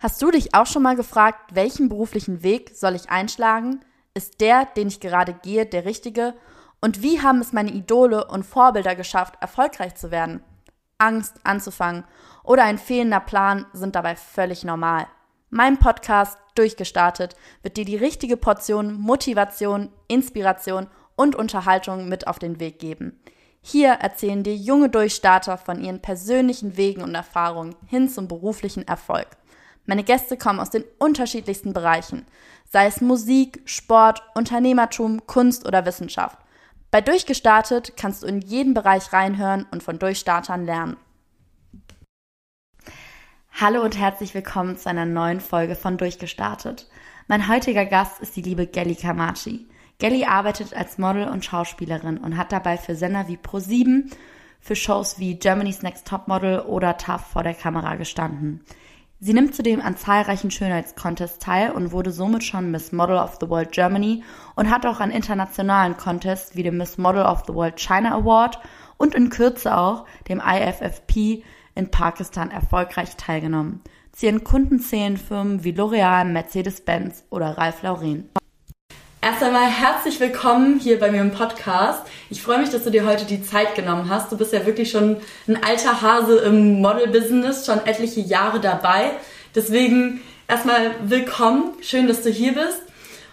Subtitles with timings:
[0.00, 3.80] Hast du dich auch schon mal gefragt, welchen beruflichen Weg soll ich einschlagen?
[4.14, 6.34] Ist der, den ich gerade gehe, der richtige?
[6.80, 10.40] Und wie haben es meine Idole und Vorbilder geschafft, erfolgreich zu werden?
[10.98, 12.04] Angst anzufangen
[12.44, 15.08] oder ein fehlender Plan sind dabei völlig normal.
[15.50, 20.86] Mein Podcast Durchgestartet wird dir die richtige Portion Motivation, Inspiration
[21.16, 23.20] und Unterhaltung mit auf den Weg geben.
[23.60, 29.26] Hier erzählen dir junge Durchstarter von ihren persönlichen Wegen und Erfahrungen hin zum beruflichen Erfolg.
[29.88, 32.26] Meine Gäste kommen aus den unterschiedlichsten Bereichen,
[32.70, 36.36] sei es Musik, Sport, Unternehmertum, Kunst oder Wissenschaft.
[36.90, 40.98] Bei Durchgestartet kannst du in jeden Bereich reinhören und von Durchstartern lernen.
[43.58, 46.86] Hallo und herzlich willkommen zu einer neuen Folge von Durchgestartet.
[47.26, 49.68] Mein heutiger Gast ist die liebe Gelly Kamachi.
[49.96, 54.12] Gelly arbeitet als Model und Schauspielerin und hat dabei für Sender wie Pro7,
[54.60, 58.62] für Shows wie Germany's Next Topmodel oder TAF vor der Kamera gestanden.
[59.20, 63.48] Sie nimmt zudem an zahlreichen Schönheitscontests teil und wurde somit schon Miss Model of the
[63.48, 64.22] World Germany
[64.54, 68.60] und hat auch an internationalen Contests wie dem Miss Model of the World China Award
[68.96, 71.42] und in Kürze auch dem IFFP
[71.74, 73.80] in Pakistan erfolgreich teilgenommen.
[74.12, 78.28] Zu ihren Kunden zählen Firmen wie L'Oreal, Mercedes-Benz oder Ralph Lauren.
[79.20, 82.02] Erst einmal herzlich willkommen hier bei mir im Podcast.
[82.30, 84.30] Ich freue mich, dass du dir heute die Zeit genommen hast.
[84.30, 85.16] Du bist ja wirklich schon
[85.48, 89.10] ein alter Hase im Model-Business, schon etliche Jahre dabei.
[89.56, 91.72] Deswegen erstmal willkommen.
[91.80, 92.80] Schön, dass du hier bist.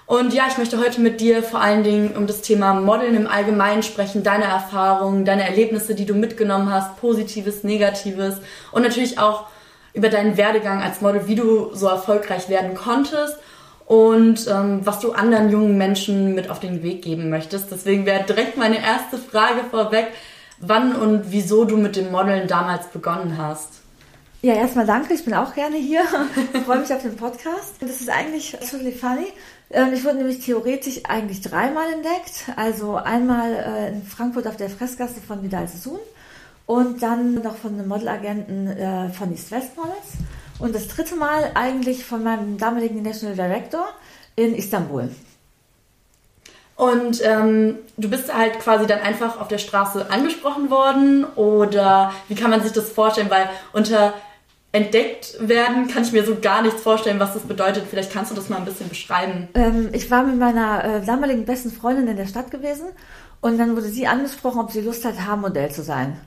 [0.07, 3.27] Und ja, ich möchte heute mit dir vor allen Dingen um das Thema Modeln im
[3.27, 8.37] Allgemeinen sprechen, deine Erfahrungen, deine Erlebnisse, die du mitgenommen hast, positives, negatives
[8.71, 9.45] und natürlich auch
[9.93, 13.37] über deinen Werdegang als Model, wie du so erfolgreich werden konntest
[13.85, 17.71] und ähm, was du anderen jungen Menschen mit auf den Weg geben möchtest.
[17.71, 20.07] Deswegen wäre direkt meine erste Frage vorweg,
[20.59, 23.81] wann und wieso du mit dem Modeln damals begonnen hast.
[24.41, 26.03] Ja, erstmal danke, ich bin auch gerne hier.
[26.53, 27.75] Ich freue mich auf den Podcast.
[27.79, 29.27] Das ist eigentlich totally funny.
[29.71, 32.45] Ähm, ich wurde nämlich theoretisch eigentlich dreimal entdeckt.
[32.55, 35.99] Also einmal äh, in Frankfurt auf der Fressgasse von Vidal Sassoon
[36.67, 40.13] und dann noch von einem Modelagenten äh, von East West Models.
[40.59, 43.85] Und das dritte Mal eigentlich von meinem damaligen National Director
[44.35, 45.09] in Istanbul.
[46.75, 52.35] Und ähm, du bist halt quasi dann einfach auf der Straße angesprochen worden oder wie
[52.35, 53.29] kann man sich das vorstellen?
[53.29, 54.13] Weil unter
[54.73, 57.85] entdeckt werden kann ich mir so gar nichts vorstellen, was das bedeutet.
[57.89, 59.47] Vielleicht kannst du das mal ein bisschen beschreiben.
[59.53, 62.87] Ähm, ich war mit meiner äh, damaligen besten Freundin in der Stadt gewesen
[63.39, 66.19] und dann wurde sie angesprochen, ob sie Lust hat, Haarmodell zu sein.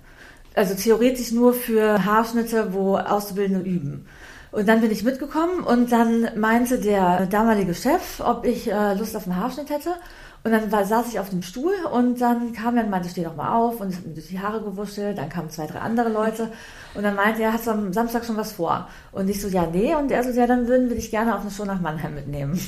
[0.54, 4.06] Also theoretisch nur für Haarschnitte, wo Auszubildende üben.
[4.50, 9.14] Und dann bin ich mitgekommen und dann meinte der damalige Chef, ob ich äh, Lust
[9.16, 9.90] auf einen Haarschnitt hätte.
[10.44, 13.24] Und dann war, saß ich auf dem Stuhl und dann kam er und meinte, steh
[13.24, 15.18] doch mal auf und ich habe mir durch die Haare gewuschelt.
[15.18, 16.48] Dann kamen zwei, drei andere Leute
[16.94, 18.88] und dann meinte er, hast du am Samstag schon was vor?
[19.12, 19.94] Und ich so, ja, nee.
[19.94, 22.58] Und er so, ja, dann würden wir dich gerne auf eine Show nach Mannheim mitnehmen.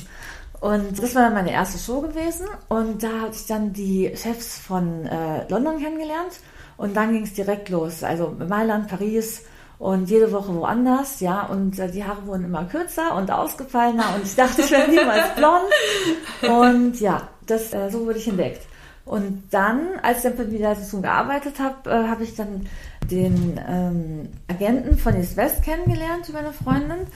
[0.59, 2.45] Und das war dann meine erste Show gewesen.
[2.69, 6.39] Und da hatte ich dann die Chefs von äh, London kennengelernt.
[6.77, 8.03] Und dann ging es direkt los.
[8.03, 9.43] Also Mailand, Paris,
[9.81, 14.13] und jede Woche woanders, ja, und äh, die Haare wurden immer kürzer und ausgefallener.
[14.15, 16.55] Und ich dachte, ich werde niemals blond.
[16.61, 18.61] Und ja, das, äh, so wurde ich entdeckt.
[19.05, 22.67] Und dann, als ich dann wieder so gearbeitet habe, äh, habe ich dann
[23.09, 27.07] den ähm, Agenten von East West kennengelernt über eine Freundin.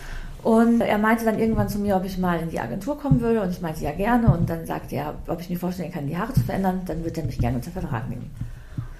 [0.41, 3.43] Und er meinte dann irgendwann zu mir, ob ich mal in die Agentur kommen würde.
[3.43, 4.33] Und ich meinte ja gerne.
[4.33, 7.21] Und dann sagte er, ob ich mir vorstellen kann, die Haare zu verändern, dann würde
[7.21, 8.31] er mich gerne unter Vertrag nehmen.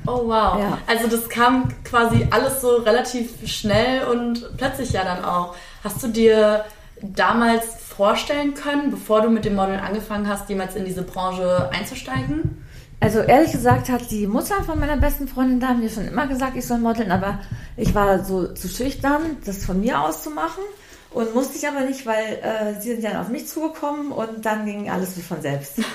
[0.08, 0.60] Oh wow.
[0.60, 0.78] Ja.
[0.88, 5.56] Also das kam quasi alles so relativ schnell und plötzlich ja dann auch.
[5.84, 6.66] Hast du dir
[7.02, 12.66] damals vorstellen können, bevor du mit dem Modeln angefangen hast, jemals in diese Branche einzusteigen?
[13.00, 16.56] Also ehrlich gesagt hat die Mutter von meiner besten Freundin da mir schon immer gesagt,
[16.56, 17.40] ich soll modeln, aber
[17.78, 20.64] ich war so zu schüchtern, das von mir aus zu machen
[21.12, 24.66] und musste ich aber nicht, weil äh, sie sind dann auf mich zugekommen und dann
[24.66, 25.80] ging alles wie von selbst.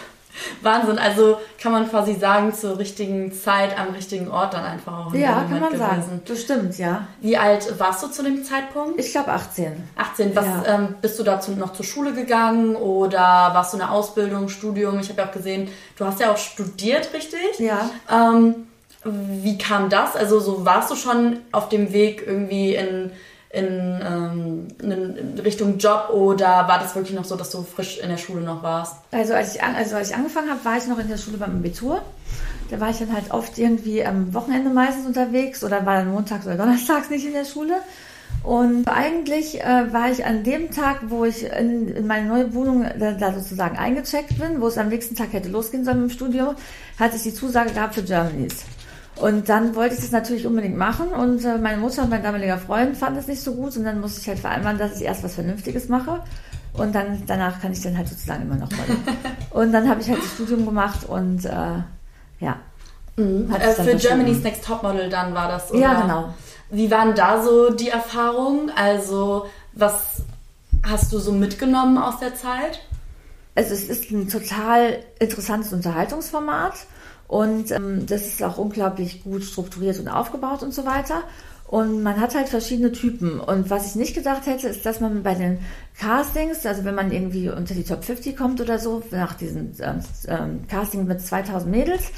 [0.62, 0.98] Wahnsinn.
[0.98, 5.14] Also kann man quasi sagen, zur richtigen Zeit am richtigen Ort dann einfach auch.
[5.14, 5.78] Ja, kann man gewesen.
[5.78, 6.22] sagen.
[6.24, 7.06] Das stimmt, ja.
[7.20, 8.98] Wie alt warst du zu dem Zeitpunkt?
[8.98, 9.88] Ich glaube 18.
[9.96, 10.36] 18.
[10.36, 10.65] Was, ja.
[10.66, 15.00] ähm, bist du dazu noch zur Schule gegangen oder warst du eine Ausbildung, Studium?
[15.00, 17.59] Ich habe ja auch gesehen, du hast ja auch studiert, richtig?
[17.59, 17.91] Ja.
[18.10, 18.66] Ähm,
[19.04, 20.15] wie kam das?
[20.15, 23.12] Also so warst du schon auf dem Weg irgendwie in
[23.50, 28.08] in, ähm, in, Richtung Job oder war das wirklich noch so, dass du frisch in
[28.08, 28.94] der Schule noch warst?
[29.10, 31.56] Also als ich, also als ich angefangen habe, war ich noch in der Schule beim
[31.56, 32.00] Abitur.
[32.70, 36.47] Da war ich dann halt oft irgendwie am Wochenende meistens unterwegs oder war dann montags
[36.47, 37.74] oder donnerstags nicht in der Schule.
[38.44, 42.86] Und eigentlich äh, war ich an dem Tag, wo ich in, in meine neue Wohnung
[42.98, 46.54] da, da, sozusagen eingecheckt bin, wo es am nächsten Tag hätte losgehen sollen im Studio,
[46.98, 48.64] hatte ich die Zusage gehabt für Germany's.
[49.20, 52.56] Und dann wollte ich das natürlich unbedingt machen und äh, meine Mutter und mein damaliger
[52.56, 55.22] Freund fanden es nicht so gut und dann musste ich halt vereinbaren, dass ich erst
[55.22, 56.22] was Vernünftiges mache
[56.72, 58.86] und dann danach kann ich dann halt sozusagen immer noch mal.
[59.50, 61.82] und dann habe ich halt das Studium gemacht und äh,
[62.40, 62.56] ja.
[63.16, 63.54] Mhm.
[63.54, 65.80] Äh, für Germany's Next Topmodel dann war das, oder?
[65.80, 66.34] Ja, genau.
[66.70, 68.72] Wie waren da so die Erfahrungen?
[68.74, 70.22] Also, was
[70.82, 72.80] hast du so mitgenommen aus der Zeit?
[73.54, 76.74] Also, es ist ein total interessantes Unterhaltungsformat
[77.30, 81.22] und ähm, das ist auch unglaublich gut strukturiert und aufgebaut und so weiter.
[81.68, 83.38] Und man hat halt verschiedene Typen.
[83.38, 85.59] Und was ich nicht gedacht hätte, ist, dass man bei den
[85.97, 89.71] Castings, also wenn man irgendwie unter die Top 50 kommt oder so, nach diesem
[90.27, 92.10] ähm, Casting mit 2000 Mädels,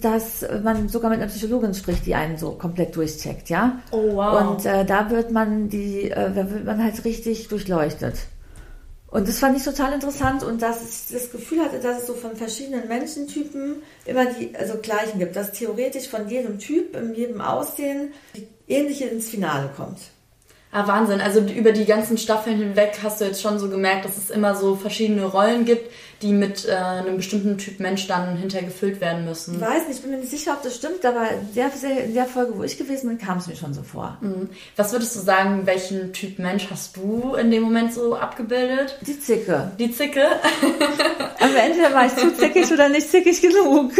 [0.00, 3.80] dass man sogar mit einer Psychologin spricht, die einen so komplett durchcheckt, ja.
[3.90, 4.52] Oh wow.
[4.52, 8.14] Und äh, da wird man die, äh, da wird man halt richtig durchleuchtet.
[9.10, 12.14] Und das fand ich total interessant und dass ich das Gefühl hatte, dass es so
[12.14, 17.40] von verschiedenen Menschentypen immer die also gleichen gibt, dass theoretisch von jedem Typ, in jedem
[17.40, 19.98] Aussehen die ähnliche ins Finale kommt.
[20.72, 21.20] Ah, Wahnsinn.
[21.20, 24.54] Also über die ganzen Staffeln hinweg hast du jetzt schon so gemerkt, dass es immer
[24.54, 25.90] so verschiedene Rollen gibt,
[26.22, 29.54] die mit äh, einem bestimmten Typ Mensch dann hintergefüllt werden müssen.
[29.54, 31.70] Ich weiß nicht, ich bin mir nicht sicher, ob das stimmt, aber in der,
[32.04, 34.18] in der Folge, wo ich gewesen bin, kam es mir schon so vor.
[34.20, 34.50] Mhm.
[34.76, 38.98] Was würdest du sagen, welchen Typ Mensch hast du in dem Moment so abgebildet?
[39.06, 39.72] Die Zicke.
[39.78, 40.24] Die Zicke?
[41.40, 43.92] aber entweder war ich zu zickig oder nicht zickig genug.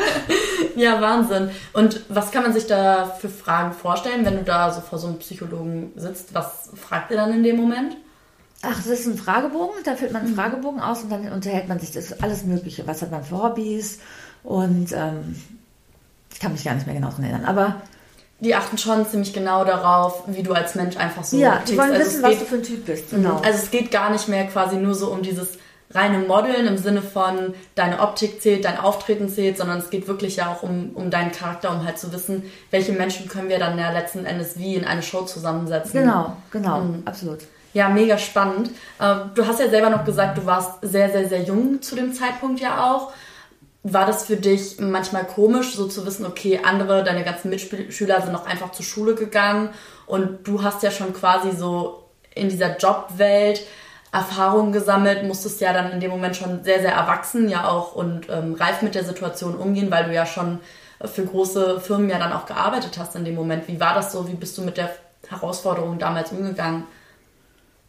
[0.76, 1.50] ja, Wahnsinn.
[1.72, 5.06] Und was kann man sich da für Fragen vorstellen, wenn du da so vor so
[5.06, 6.34] einem Psychologen sitzt?
[6.34, 7.96] Was fragt ihr dann in dem Moment?
[8.62, 10.36] Ach, das ist ein Fragebogen, da füllt man einen mhm.
[10.36, 12.86] Fragebogen aus und dann unterhält man sich das alles Mögliche.
[12.86, 14.00] Was hat man für Hobbys?
[14.42, 15.36] Und ähm,
[16.32, 17.82] ich kann mich gar nicht mehr genau daran erinnern, aber.
[18.40, 21.92] Die achten schon ziemlich genau darauf, wie du als Mensch einfach so Ja, die wollen
[21.92, 23.12] also wissen, was du für ein Typ bist.
[23.12, 23.22] Mhm.
[23.22, 23.36] Genau.
[23.36, 25.58] Also es geht gar nicht mehr quasi nur so um dieses
[25.90, 30.36] reine Modeln im Sinne von deine Optik zählt, dein Auftreten zählt, sondern es geht wirklich
[30.36, 33.78] ja auch um, um deinen Charakter, um halt zu wissen, welche Menschen können wir dann
[33.78, 36.00] ja letzten Endes wie in eine Show zusammensetzen.
[36.00, 37.02] Genau, genau, mhm.
[37.06, 37.40] absolut.
[37.74, 38.70] Ja, mega spannend.
[39.00, 42.14] Ähm, du hast ja selber noch gesagt, du warst sehr, sehr, sehr jung zu dem
[42.14, 43.12] Zeitpunkt ja auch.
[43.82, 48.32] War das für dich manchmal komisch, so zu wissen, okay, andere, deine ganzen Mitschüler sind
[48.32, 49.70] noch einfach zur Schule gegangen
[50.06, 52.04] und du hast ja schon quasi so
[52.34, 53.62] in dieser Jobwelt
[54.10, 58.28] Erfahrungen gesammelt, musstest ja dann in dem Moment schon sehr, sehr erwachsen ja auch und
[58.30, 60.60] ähm, reif mit der Situation umgehen, weil du ja schon
[61.04, 63.68] für große Firmen ja dann auch gearbeitet hast in dem Moment.
[63.68, 64.26] Wie war das so?
[64.26, 64.90] Wie bist du mit der
[65.28, 66.84] Herausforderung damals umgegangen?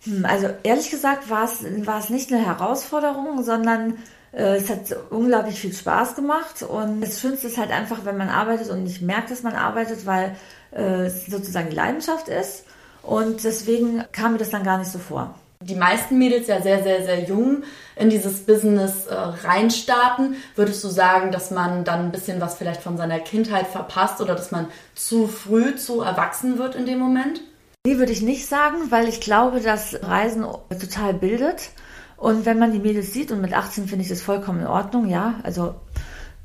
[0.03, 3.97] Hm, also ehrlich gesagt war es, war es nicht eine Herausforderung, sondern
[4.31, 6.63] äh, es hat unglaublich viel Spaß gemacht.
[6.63, 10.05] Und das Schönste ist halt einfach, wenn man arbeitet und nicht merkt, dass man arbeitet,
[10.05, 10.35] weil
[10.71, 12.65] äh, es sozusagen Leidenschaft ist.
[13.01, 16.83] Und deswegen kam mir das dann gar nicht so vor die meisten Mädels ja sehr,
[16.83, 17.63] sehr, sehr jung
[17.97, 20.37] in dieses Business äh, reinstarten.
[20.55, 24.35] Würdest du sagen, dass man dann ein bisschen was vielleicht von seiner Kindheit verpasst oder
[24.35, 27.41] dass man zu früh zu erwachsen wird in dem Moment?
[27.89, 31.71] Nee, würde ich nicht sagen, weil ich glaube, dass Reisen total bildet.
[32.17, 35.09] Und wenn man die Mädels sieht, und mit 18 finde ich das vollkommen in Ordnung,
[35.09, 35.73] ja, also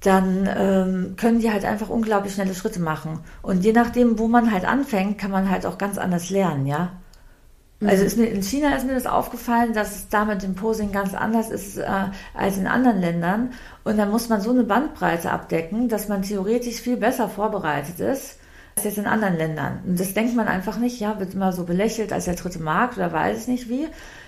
[0.01, 3.21] dann ähm, können die halt einfach unglaublich schnelle Schritte machen.
[3.43, 6.93] Und je nachdem, wo man halt anfängt, kann man halt auch ganz anders lernen, ja.
[7.85, 8.07] Also mhm.
[8.07, 11.13] ist mir, in China ist mir das aufgefallen, dass es da mit dem Posing ganz
[11.13, 11.87] anders ist äh,
[12.33, 13.53] als in anderen Ländern.
[13.83, 18.39] Und da muss man so eine Bandbreite abdecken, dass man theoretisch viel besser vorbereitet ist
[18.77, 19.81] als jetzt in anderen Ländern.
[19.87, 22.97] Und das denkt man einfach nicht, ja, wird immer so belächelt als der dritte Markt
[22.97, 23.87] oder weiß ich nicht wie.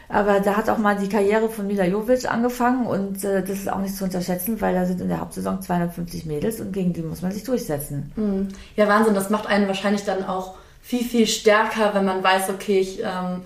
[0.09, 3.71] Aber da hat auch mal die Karriere von Mila Jovic angefangen und äh, das ist
[3.71, 7.03] auch nicht zu unterschätzen, weil da sind in der Hauptsaison 250 Mädels und gegen die
[7.03, 8.13] muss man sich durchsetzen.
[8.15, 8.49] Mhm.
[8.77, 12.79] Ja, Wahnsinn, das macht einen wahrscheinlich dann auch viel, viel stärker, wenn man weiß, okay,
[12.79, 13.43] ich ähm,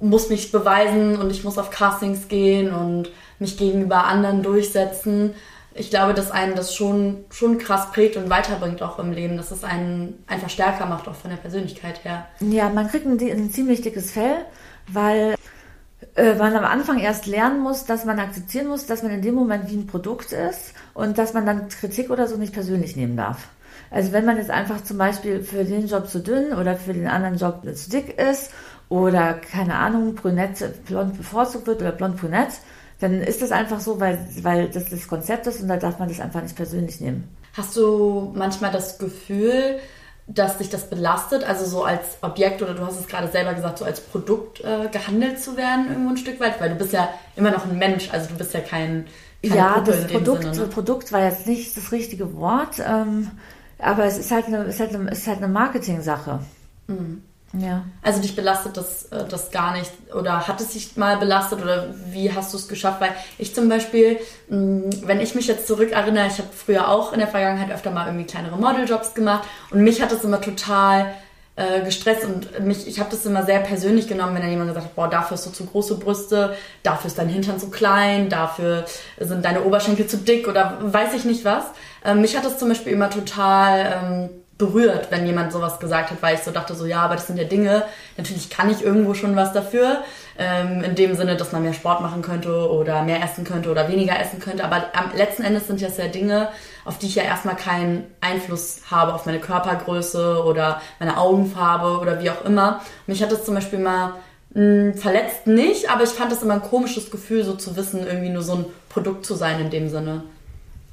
[0.00, 5.34] muss mich beweisen und ich muss auf Castings gehen und mich gegenüber anderen durchsetzen.
[5.74, 9.50] Ich glaube, dass einen das schon, schon krass prägt und weiterbringt auch im Leben, dass
[9.52, 12.26] es einen einfach stärker macht, auch von der Persönlichkeit her.
[12.40, 14.44] Ja, man kriegt ein, ein ziemlich dickes Fell,
[14.88, 15.36] weil
[16.16, 19.34] äh, man am Anfang erst lernen muss, dass man akzeptieren muss, dass man in dem
[19.34, 23.16] Moment wie ein Produkt ist und dass man dann Kritik oder so nicht persönlich nehmen
[23.16, 23.48] darf.
[23.90, 27.08] Also wenn man jetzt einfach zum Beispiel für den Job zu dünn oder für den
[27.08, 28.50] anderen Job zu dick ist
[28.88, 32.50] oder keine Ahnung, brünett, blond bevorzugt wird oder blond brünett,
[33.00, 36.08] dann ist das einfach so, weil, weil das das Konzept ist und da darf man
[36.08, 37.28] das einfach nicht persönlich nehmen.
[37.56, 39.80] Hast du manchmal das Gefühl,
[40.26, 43.78] dass dich das belastet, also so als Objekt oder du hast es gerade selber gesagt,
[43.78, 47.08] so als Produkt äh, gehandelt zu werden irgendwo ein Stück weit, weil du bist ja
[47.34, 49.06] immer noch ein Mensch, also du bist ja kein
[49.42, 50.66] ja, Gruppe das Produkt, Sinne, ne?
[50.66, 52.76] Produkt war jetzt nicht das richtige Wort.
[52.86, 53.30] Ähm,
[53.78, 56.40] aber es ist halt eine, ist halt eine, ist halt eine Marketing-Sache.
[56.86, 57.22] Mhm.
[57.52, 57.82] Ja.
[58.02, 61.88] Also dich belastet das, äh, das gar nicht oder hat es dich mal belastet oder
[62.12, 63.00] wie hast du es geschafft?
[63.00, 67.18] Weil ich zum Beispiel, mm, wenn ich mich jetzt zurückerinnere, ich habe früher auch in
[67.18, 71.12] der Vergangenheit öfter mal irgendwie kleinere Modeljobs gemacht und mich hat es immer total
[71.56, 74.86] äh, gestresst und mich, ich habe das immer sehr persönlich genommen, wenn dann jemand gesagt
[74.86, 76.54] hat, boah, dafür hast du zu große Brüste,
[76.84, 78.84] dafür ist dein Hintern zu klein, dafür
[79.18, 81.64] sind deine Oberschenkel zu dick oder weiß ich nicht was.
[82.04, 84.30] Ähm, mich hat das zum Beispiel immer total ähm,
[84.60, 87.38] berührt, wenn jemand sowas gesagt hat, weil ich so dachte, so ja, aber das sind
[87.38, 87.82] ja Dinge,
[88.16, 90.04] natürlich kann ich irgendwo schon was dafür,
[90.38, 93.88] ähm, in dem Sinne, dass man mehr Sport machen könnte oder mehr essen könnte oder
[93.88, 96.50] weniger essen könnte, aber am letzten Endes sind das ja Dinge,
[96.84, 102.22] auf die ich ja erstmal keinen Einfluss habe, auf meine Körpergröße oder meine Augenfarbe oder
[102.22, 102.80] wie auch immer.
[103.06, 104.14] Mich hat das zum Beispiel mal
[104.54, 108.30] hm, verletzt nicht, aber ich fand das immer ein komisches Gefühl, so zu wissen, irgendwie
[108.30, 110.22] nur so ein Produkt zu sein in dem Sinne.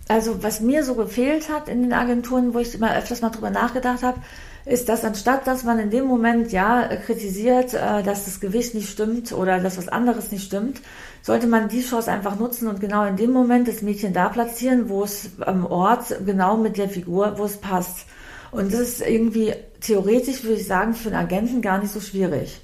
[0.07, 3.49] Also was mir so gefehlt hat in den Agenturen, wo ich immer öfters mal drüber
[3.49, 4.19] nachgedacht habe,
[4.67, 8.89] ist, dass anstatt, dass man in dem Moment ja kritisiert, äh, dass das Gewicht nicht
[8.89, 10.81] stimmt oder dass was anderes nicht stimmt,
[11.21, 14.89] sollte man die Chance einfach nutzen und genau in dem Moment das Mädchen da platzieren,
[14.89, 18.05] wo es am Ort genau mit der Figur, wo es passt.
[18.51, 22.61] Und das ist irgendwie theoretisch, würde ich sagen, für einen Agenten gar nicht so schwierig.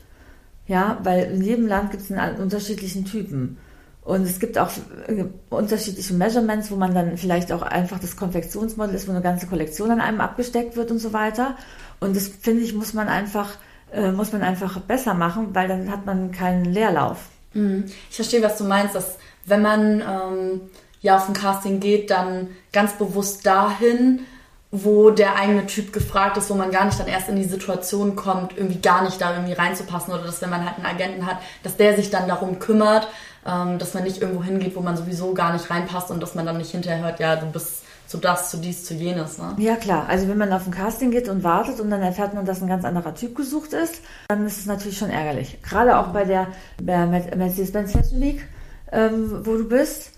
[0.68, 3.58] Ja, weil in jedem Land gibt es einen unterschiedlichen Typen.
[4.06, 4.70] Und es gibt auch
[5.08, 9.48] äh, unterschiedliche Measurements, wo man dann vielleicht auch einfach das Konfektionsmodel ist, wo eine ganze
[9.48, 11.56] Kollektion an einem abgesteckt wird und so weiter.
[12.02, 13.52] Und das finde ich, muss man einfach,
[13.94, 17.30] äh, muss man einfach besser machen, weil dann hat man keinen Leerlauf.
[17.54, 17.86] Mhm.
[18.10, 20.62] Ich verstehe, was du meinst, dass wenn man ähm,
[21.02, 24.26] ja auf ein Casting geht, dann ganz bewusst dahin,
[24.72, 28.16] wo der eigene Typ gefragt ist, wo man gar nicht dann erst in die Situation
[28.16, 31.38] kommt, irgendwie gar nicht da irgendwie reinzupassen oder dass wenn man halt einen Agenten hat,
[31.62, 33.08] dass der sich dann darum kümmert
[33.46, 36.46] ähm, dass man nicht irgendwo hingeht, wo man sowieso gar nicht reinpasst und dass man
[36.46, 39.38] dann nicht hinterher hört, ja, du bist zu das, zu dies, zu jenes.
[39.38, 39.56] Ne?
[39.58, 42.46] Ja klar, also wenn man auf ein Casting geht und wartet und dann erfährt man,
[42.46, 45.62] dass ein ganz anderer Typ gesucht ist, dann ist es natürlich schon ärgerlich.
[45.64, 46.48] Gerade auch bei der,
[46.80, 48.48] der Mercedes-Benz Fashion Week,
[48.92, 50.12] ähm, wo du bist,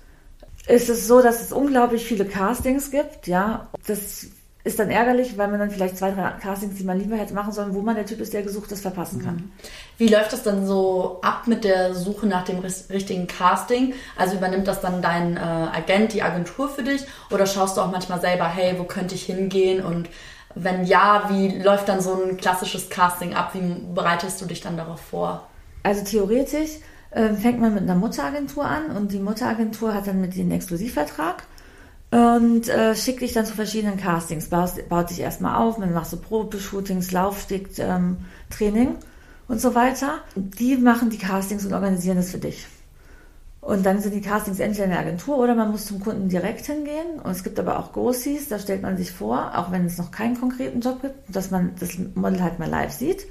[0.68, 3.68] ist es so, dass es unglaublich viele Castings gibt, ja.
[3.88, 4.28] Das
[4.66, 7.54] ist dann ärgerlich, weil man dann vielleicht zwei, drei Castings, die man lieber hätte machen
[7.54, 9.36] sollen, wo man der Typ ist, der gesucht ist, verpassen kann.
[9.36, 9.52] Mhm.
[10.00, 13.94] Wie läuft das dann so ab mit der Suche nach dem richtigen Casting?
[14.18, 17.06] Also übernimmt das dann dein äh, Agent, die Agentur für dich?
[17.30, 19.86] Oder schaust du auch manchmal selber, hey, wo könnte ich hingehen?
[19.86, 20.10] Und
[20.56, 23.52] wenn ja, wie läuft dann so ein klassisches Casting ab?
[23.54, 23.62] Wie
[23.94, 25.48] bereitest du dich dann darauf vor?
[25.84, 26.72] Also theoretisch
[27.12, 30.54] äh, fängt man mit einer Mutteragentur an und die Mutteragentur hat dann mit dir einen
[30.54, 31.44] Exklusivvertrag
[32.16, 34.48] und äh, schickt dich dann zu verschiedenen Castings.
[34.48, 38.18] Baut, baut dich erstmal auf, man macht so Probeshootings, Laufstick, ähm,
[38.50, 38.96] Training
[39.50, 40.20] und so weiter.
[40.36, 42.68] Die machen die Castings und organisieren das für dich.
[43.60, 46.68] Und dann sind die Castings entweder in der Agentur oder man muss zum Kunden direkt
[46.68, 47.20] hingehen.
[47.22, 50.12] Und es gibt aber auch Großis, da stellt man sich vor, auch wenn es noch
[50.12, 53.26] keinen konkreten Job gibt, dass man das Model halt mal live sieht.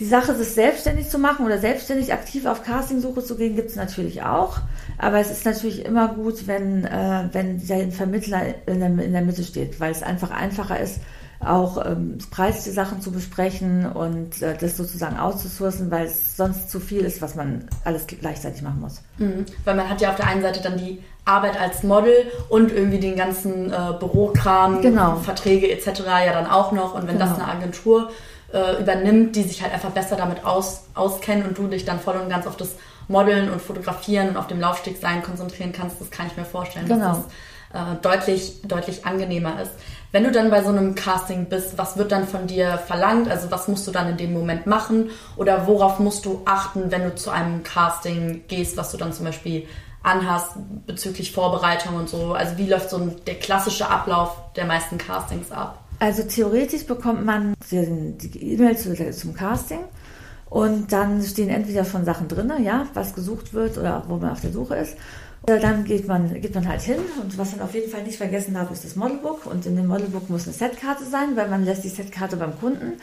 [0.00, 3.76] Die Sache, sich selbstständig zu machen oder selbstständig aktiv auf Castingsuche zu gehen, gibt es
[3.76, 4.58] natürlich auch.
[4.98, 9.22] Aber es ist natürlich immer gut, wenn, äh, wenn der Vermittler in der, in der
[9.22, 11.00] Mitte steht, weil es einfach einfacher ist,
[11.40, 16.80] auch ähm, preisliche Sachen zu besprechen und äh, das sozusagen auszusourcen, weil es sonst zu
[16.80, 19.02] viel ist, was man alles gleichzeitig machen muss.
[19.18, 19.44] Mhm.
[19.64, 22.14] Weil man hat ja auf der einen Seite dann die Arbeit als Model
[22.48, 25.16] und irgendwie den ganzen äh, Bürokram, genau.
[25.16, 26.00] Verträge etc.
[26.06, 26.94] ja dann auch noch.
[26.94, 27.30] Und wenn genau.
[27.30, 28.10] das eine Agentur
[28.54, 32.16] äh, übernimmt, die sich halt einfach besser damit aus, auskennen und du dich dann voll
[32.16, 32.76] und ganz auf das
[33.08, 36.86] Modeln und Fotografieren und auf dem Laufsteg sein konzentrieren kannst, das kann ich mir vorstellen,
[36.86, 37.08] genau.
[37.08, 37.26] dass das
[37.74, 39.72] äh, deutlich, deutlich angenehmer ist.
[40.12, 43.28] Wenn du dann bei so einem Casting bist, was wird dann von dir verlangt?
[43.28, 45.10] Also was musst du dann in dem Moment machen?
[45.36, 49.26] Oder worauf musst du achten, wenn du zu einem Casting gehst, was du dann zum
[49.26, 49.66] Beispiel
[50.04, 50.52] anhast
[50.86, 52.32] bezüglich Vorbereitung und so?
[52.34, 55.83] Also wie läuft so ein, der klassische Ablauf der meisten Castings ab?
[55.98, 59.80] Also theoretisch bekommt man die E-Mail zum Casting
[60.50, 64.40] und dann stehen entweder von Sachen drin, ja, was gesucht wird oder wo man auf
[64.40, 64.96] der Suche ist.
[65.42, 68.16] Oder dann geht man, geht man halt hin und was man auf jeden Fall nicht
[68.16, 71.64] vergessen darf, ist das Modelbook und in dem Modelbook muss eine Setkarte sein, weil man
[71.64, 72.94] lässt die Setkarte beim Kunden.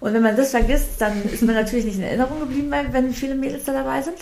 [0.00, 3.34] Und wenn man das vergisst, dann ist man natürlich nicht in Erinnerung geblieben, wenn viele
[3.34, 4.18] Mädels da dabei sind.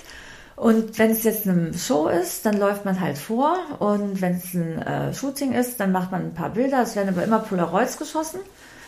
[0.57, 3.57] Und wenn es jetzt eine Show ist, dann läuft man halt vor.
[3.79, 6.83] Und wenn es ein äh, Shooting ist, dann macht man ein paar Bilder.
[6.83, 8.41] Es werden aber immer Polaroids geschossen.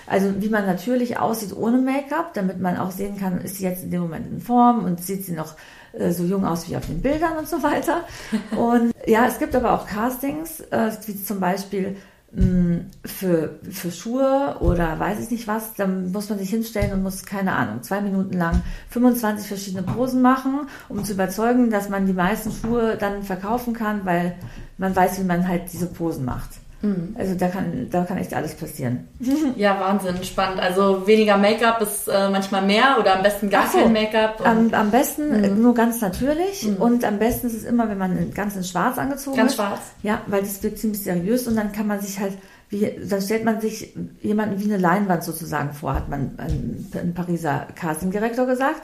[0.06, 3.84] Also wie man natürlich aussieht ohne Make-up, damit man auch sehen kann, ist sie jetzt
[3.84, 5.54] in dem Moment in Form und sieht sie noch
[5.92, 8.04] äh, so jung aus wie auf den Bildern und so weiter.
[8.56, 11.96] Und ja, es gibt aber auch Castings, äh, wie zum Beispiel
[12.30, 17.24] für, für Schuhe oder weiß ich nicht was, dann muss man sich hinstellen und muss,
[17.24, 22.12] keine Ahnung, zwei Minuten lang 25 verschiedene Posen machen, um zu überzeugen, dass man die
[22.12, 24.36] meisten Schuhe dann verkaufen kann, weil
[24.76, 26.50] man weiß, wie man halt diese Posen macht.
[26.80, 27.16] Mhm.
[27.18, 29.08] Also da kann, da kann echt alles passieren.
[29.56, 30.60] Ja, Wahnsinn, spannend.
[30.60, 34.46] Also weniger Make-up ist äh, manchmal mehr oder am besten gar so, kein Make-up?
[34.46, 35.62] Am, am besten mhm.
[35.62, 36.76] nur ganz natürlich mhm.
[36.76, 39.58] und am besten ist es immer, wenn man ganz in schwarz angezogen ganz ist.
[39.58, 39.80] Ganz schwarz?
[40.02, 42.34] Ja, weil das wirkt ziemlich seriös und dann kann man sich halt,
[42.68, 47.14] wie, dann stellt man sich jemanden wie eine Leinwand sozusagen vor, hat man ein, ein
[47.14, 48.82] Pariser Casting-Direktor gesagt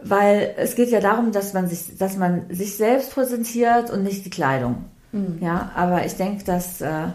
[0.00, 4.24] weil es geht ja darum, dass man sich, dass man sich selbst präsentiert und nicht
[4.24, 4.84] die Kleidung.
[5.12, 5.38] Mhm.
[5.40, 7.08] Ja, aber ich denke, dass äh,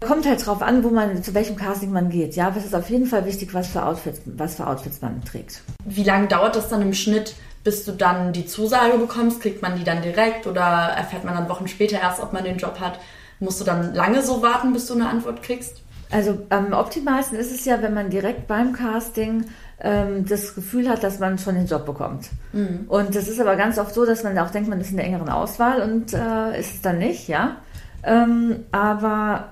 [0.00, 2.36] kommt halt drauf an, wo man, zu welchem Casting man geht.
[2.36, 5.24] Ja, aber es ist auf jeden Fall wichtig, was für Outfits, was für Outfits man
[5.24, 5.62] trägt.
[5.84, 9.40] Wie lange dauert das dann im Schnitt, bis du dann die Zusage bekommst?
[9.40, 12.58] Kriegt man die dann direkt oder erfährt man dann Wochen später erst, ob man den
[12.58, 12.98] Job hat?
[13.40, 15.82] Musst du dann lange so warten, bis du eine Antwort kriegst?
[16.10, 19.44] Also am optimalsten ist es ja, wenn man direkt beim Casting
[19.80, 22.30] ähm, das Gefühl hat, dass man schon den Job bekommt.
[22.52, 22.86] Mhm.
[22.88, 25.06] Und das ist aber ganz oft so, dass man auch denkt, man ist in der
[25.06, 27.56] engeren Auswahl und äh, ist es dann nicht, ja.
[28.02, 29.48] Ähm, aber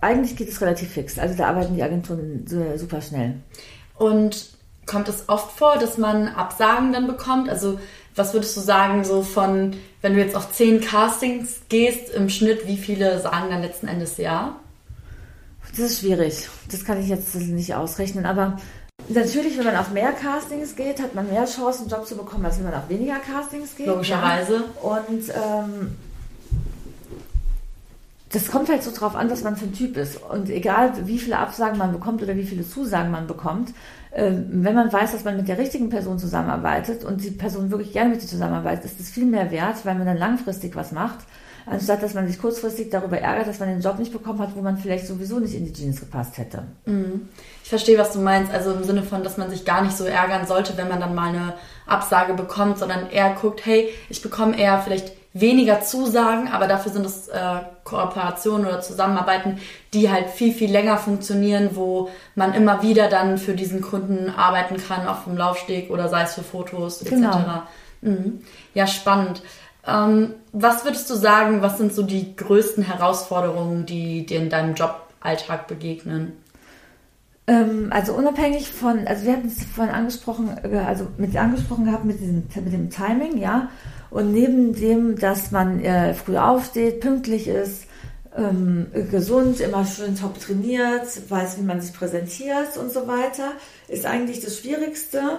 [0.00, 1.18] eigentlich geht es relativ fix.
[1.18, 3.34] Also da arbeiten die Agenturen super schnell.
[3.96, 4.50] Und
[4.86, 7.48] kommt es oft vor, dass man Absagen dann bekommt?
[7.48, 7.78] Also
[8.14, 12.66] was würdest du sagen, so von, wenn du jetzt auf zehn Castings gehst, im Schnitt,
[12.66, 14.56] wie viele sagen dann letzten Endes ja?
[15.70, 16.48] Das ist schwierig.
[16.70, 18.26] Das kann ich jetzt nicht ausrechnen.
[18.26, 18.58] Aber
[19.10, 22.44] Natürlich, wenn man auf mehr Castings geht, hat man mehr Chancen, einen Job zu bekommen,
[22.44, 23.86] als wenn man auf weniger Castings geht.
[23.86, 24.64] Logischerweise.
[24.82, 24.90] Ja.
[24.90, 25.96] Und ähm,
[28.30, 30.22] das kommt halt so drauf an, was man für ein Typ ist.
[30.22, 33.70] Und egal, wie viele Absagen man bekommt oder wie viele Zusagen man bekommt,
[34.10, 37.92] äh, wenn man weiß, dass man mit der richtigen Person zusammenarbeitet und die Person wirklich
[37.92, 41.18] gerne mit dir zusammenarbeitet, ist das viel mehr wert, weil man dann langfristig was macht
[41.70, 44.62] anstatt dass man sich kurzfristig darüber ärgert, dass man den Job nicht bekommen hat, wo
[44.62, 46.64] man vielleicht sowieso nicht in die Jeans gepasst hätte.
[46.86, 47.28] Mhm.
[47.62, 48.52] Ich verstehe, was du meinst.
[48.52, 51.14] Also im Sinne von, dass man sich gar nicht so ärgern sollte, wenn man dann
[51.14, 51.54] mal eine
[51.86, 57.06] Absage bekommt, sondern eher guckt, hey, ich bekomme eher vielleicht weniger Zusagen, aber dafür sind
[57.06, 59.58] es äh, Kooperationen oder Zusammenarbeiten,
[59.94, 64.76] die halt viel, viel länger funktionieren, wo man immer wieder dann für diesen Kunden arbeiten
[64.76, 67.10] kann, auf dem Laufsteg oder sei es für Fotos etc.
[67.10, 67.62] Genau.
[68.00, 68.40] Mhm.
[68.74, 69.42] Ja, spannend.
[69.86, 74.74] Ähm, was würdest du sagen, was sind so die größten Herausforderungen, die dir in deinem
[74.74, 76.32] Joballtag begegnen?
[77.46, 82.04] Ähm, also unabhängig von, also wir hatten es vorhin angesprochen, äh, also mit angesprochen gehabt
[82.04, 83.70] mit, diesem, mit dem Timing, ja.
[84.10, 87.84] Und neben dem, dass man äh, früh aufsteht, pünktlich ist,
[88.36, 93.52] ähm, gesund, immer schön top trainiert, weiß, wie man sich präsentiert und so weiter,
[93.88, 95.38] ist eigentlich das Schwierigste,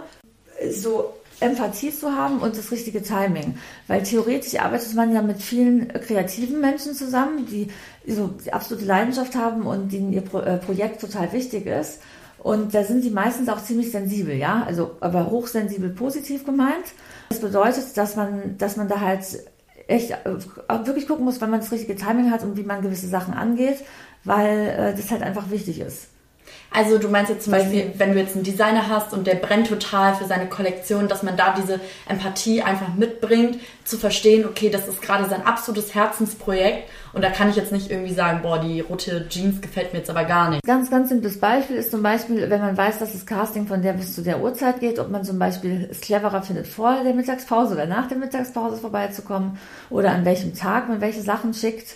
[0.72, 3.58] so Empathie zu haben und das richtige Timing.
[3.88, 7.70] Weil theoretisch arbeitet man ja mit vielen kreativen Menschen zusammen, die
[8.06, 12.02] so die absolute Leidenschaft haben und denen ihr Pro äh, Projekt total wichtig ist.
[12.42, 16.94] Und da sind die meistens auch ziemlich sensibel, ja, also aber hochsensibel positiv gemeint.
[17.30, 19.24] Das bedeutet, dass man, dass man da halt
[19.88, 23.08] echt äh, wirklich gucken muss, wann man das richtige Timing hat und wie man gewisse
[23.08, 23.78] Sachen angeht,
[24.24, 26.08] weil äh, das halt einfach wichtig ist.
[26.72, 29.68] Also du meinst jetzt zum Beispiel, wenn du jetzt einen Designer hast und der brennt
[29.68, 34.88] total für seine Kollektion, dass man da diese Empathie einfach mitbringt, zu verstehen, okay, das
[34.88, 36.88] ist gerade sein absolutes Herzensprojekt.
[37.12, 40.12] Und da kann ich jetzt nicht irgendwie sagen, boah, die rote Jeans gefällt mir jetzt
[40.12, 40.64] aber gar nicht.
[40.64, 43.94] Ganz, ganz simples Beispiel ist zum Beispiel, wenn man weiß, dass das Casting von der
[43.94, 47.74] bis zu der Uhrzeit geht, ob man zum Beispiel es cleverer findet, vor der Mittagspause
[47.74, 49.58] oder nach der Mittagspause vorbeizukommen
[49.90, 51.96] oder an welchem Tag man welche Sachen schickt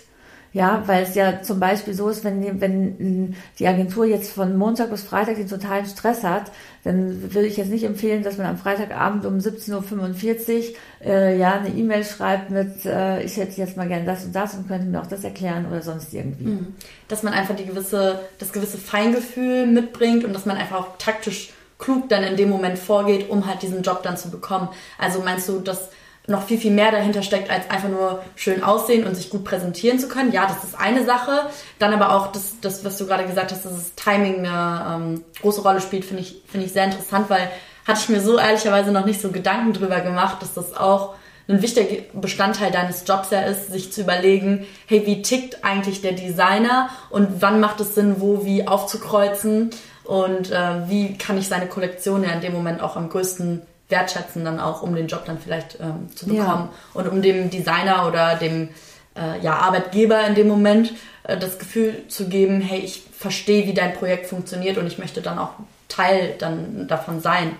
[0.54, 4.88] ja, weil es ja zum Beispiel so ist, wenn, wenn die Agentur jetzt von Montag
[4.88, 6.52] bis Freitag den totalen Stress hat,
[6.84, 11.54] dann würde ich jetzt nicht empfehlen, dass man am Freitagabend um 17.45 Uhr äh, ja
[11.54, 14.86] eine E-Mail schreibt mit, äh, ich hätte jetzt mal gern das und das und könnte
[14.86, 16.44] mir auch das erklären oder sonst irgendwie.
[16.44, 16.74] Mhm.
[17.08, 21.52] Dass man einfach die gewisse, das gewisse Feingefühl mitbringt und dass man einfach auch taktisch
[21.78, 24.68] klug dann in dem Moment vorgeht, um halt diesen Job dann zu bekommen.
[24.98, 25.88] Also meinst du, dass
[26.26, 29.98] noch viel, viel mehr dahinter steckt, als einfach nur schön aussehen und sich gut präsentieren
[29.98, 30.32] zu können.
[30.32, 31.50] Ja, das ist eine Sache.
[31.78, 35.24] Dann aber auch das, das was du gerade gesagt hast, dass das Timing eine ähm,
[35.42, 37.50] große Rolle spielt, finde ich, finde ich sehr interessant, weil
[37.86, 41.14] hatte ich mir so ehrlicherweise noch nicht so Gedanken drüber gemacht, dass das auch
[41.46, 46.12] ein wichtiger Bestandteil deines Jobs ja ist, sich zu überlegen, hey, wie tickt eigentlich der
[46.12, 49.70] Designer und wann macht es Sinn, wo wie aufzukreuzen
[50.04, 54.44] und äh, wie kann ich seine Kollektion ja in dem Moment auch am größten wertschätzen
[54.44, 56.72] dann auch, um den Job dann vielleicht ähm, zu bekommen ja.
[56.94, 58.70] und um dem Designer oder dem
[59.16, 60.92] äh, ja, Arbeitgeber in dem Moment
[61.24, 65.20] äh, das Gefühl zu geben, hey, ich verstehe, wie dein Projekt funktioniert und ich möchte
[65.20, 65.50] dann auch
[65.88, 67.52] Teil dann davon sein.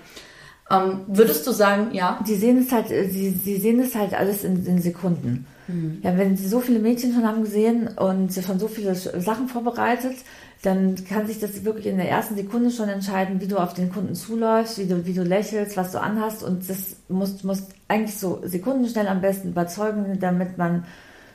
[0.70, 2.18] Ähm, würdest du sagen, ja?
[2.26, 5.46] Die sehen es halt, äh, sie, sie sehen es halt alles in, in Sekunden.
[5.66, 6.00] Mhm.
[6.02, 10.16] Ja, wenn sie so viele Mädchen schon haben gesehen und schon so viele Sachen vorbereitet,
[10.64, 13.92] dann kann sich das wirklich in der ersten Sekunde schon entscheiden, wie du auf den
[13.92, 16.42] Kunden zuläufst, wie du, wie du lächelst, was du anhast.
[16.42, 20.86] Und das muss, muss eigentlich so sekundenschnell am besten überzeugen, damit man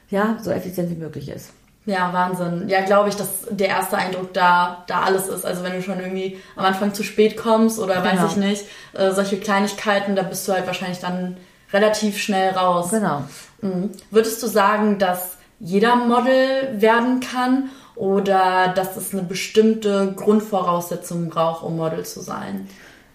[0.10, 1.52] ja so effizient wie möglich ist.
[1.86, 2.68] Ja, Wahnsinn.
[2.70, 5.46] Ja, glaube ich, dass der erste Eindruck da, da alles ist.
[5.46, 8.24] Also wenn du schon irgendwie am Anfang zu spät kommst oder genau.
[8.24, 11.38] weiß ich nicht, äh, solche Kleinigkeiten, da bist du halt wahrscheinlich dann
[11.72, 12.90] relativ schnell raus.
[12.90, 13.24] Genau.
[13.62, 13.92] Mhm.
[14.10, 21.64] Würdest du sagen, dass jeder Model werden kann oder dass es eine bestimmte Grundvoraussetzung braucht,
[21.66, 22.68] um Model zu sein?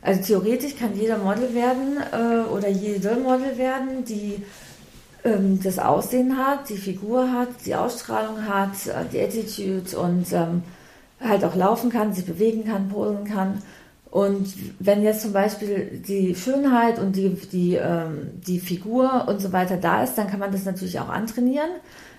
[0.03, 4.43] Also theoretisch kann jeder Model werden äh, oder jede Model werden, die
[5.25, 10.63] ähm, das Aussehen hat, die Figur hat, die Ausstrahlung hat, äh, die Attitude und ähm,
[11.19, 13.63] halt auch laufen kann, sich bewegen kann, posen kann.
[14.11, 19.51] Und wenn jetzt zum Beispiel die Schönheit und die, die, ähm, die Figur und so
[19.51, 21.71] weiter da ist, dann kann man das natürlich auch antrainieren.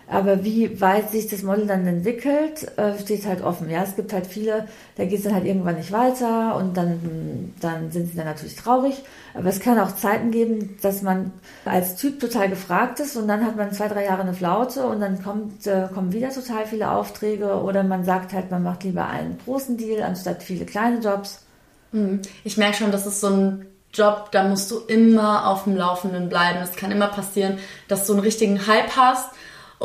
[0.07, 3.69] Aber wie weit sich das Model dann entwickelt, äh, steht halt offen.
[3.71, 7.53] Ja, es gibt halt viele, da geht es dann halt irgendwann nicht weiter und dann,
[7.59, 9.01] dann sind sie dann natürlich traurig.
[9.33, 11.31] Aber es kann auch Zeiten geben, dass man
[11.65, 14.99] als Typ total gefragt ist und dann hat man zwei, drei Jahre eine Flaute und
[14.99, 19.07] dann kommt, äh, kommen wieder total viele Aufträge oder man sagt halt, man macht lieber
[19.07, 21.45] einen großen Deal anstatt viele kleine Jobs.
[21.91, 22.21] Hm.
[22.43, 26.29] Ich merke schon, das ist so ein Job, da musst du immer auf dem Laufenden
[26.29, 26.59] bleiben.
[26.61, 29.29] Es kann immer passieren, dass du einen richtigen Hype hast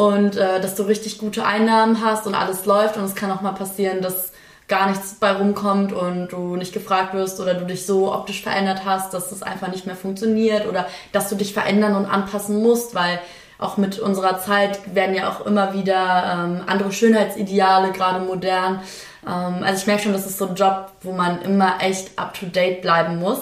[0.01, 3.43] und äh, dass du richtig gute Einnahmen hast und alles läuft und es kann auch
[3.43, 4.33] mal passieren, dass
[4.67, 8.87] gar nichts bei rumkommt und du nicht gefragt wirst oder du dich so optisch verändert
[8.87, 12.95] hast, dass es einfach nicht mehr funktioniert oder dass du dich verändern und anpassen musst,
[12.95, 13.21] weil
[13.59, 18.81] auch mit unserer Zeit werden ja auch immer wieder ähm, andere Schönheitsideale, gerade modern.
[19.27, 22.81] Ähm, also ich merke schon, das ist so ein Job, wo man immer echt up-to-date
[22.81, 23.41] bleiben muss.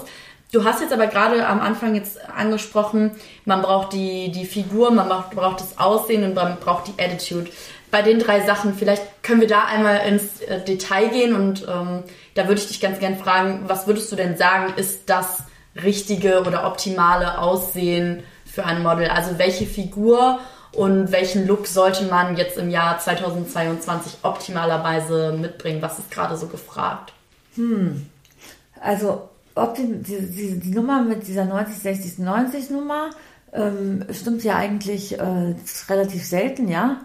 [0.50, 3.10] Du hast jetzt aber gerade am Anfang jetzt angesprochen,
[3.44, 7.50] man braucht die, die Figur, man braucht, braucht das Aussehen und man braucht die Attitude.
[7.90, 12.02] Bei den drei Sachen, vielleicht können wir da einmal ins äh, Detail gehen und ähm,
[12.34, 15.42] da würde ich dich ganz gern fragen, was würdest du denn sagen, ist das
[15.82, 19.08] richtige oder optimale Aussehen für ein Model?
[19.08, 20.40] Also welche Figur
[20.72, 25.82] und welchen Look sollte man jetzt im Jahr 2022 optimalerweise mitbringen?
[25.82, 27.12] Was ist gerade so gefragt?
[27.54, 28.06] Hm.
[28.80, 33.10] Also ob die, die, die, Nummer mit dieser 90, 60, 90 Nummer
[33.52, 35.54] ähm, stimmt ja eigentlich äh,
[35.88, 37.00] relativ selten, ja,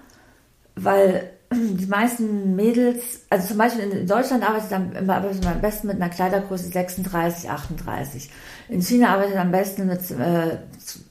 [0.76, 6.10] weil die meisten Mädels, also zum Beispiel in Deutschland arbeitet man am besten mit einer
[6.10, 8.30] Kleidergröße 36, 38.
[8.70, 10.58] In China arbeitet man am besten mit, äh,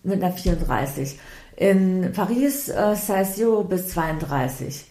[0.02, 1.18] mit einer 34.
[1.56, 4.86] In Paris äh, Size 0 bis 32.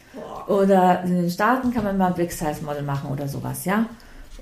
[0.48, 3.86] Oder in den Staaten kann man mal Big Size Model machen oder sowas, ja.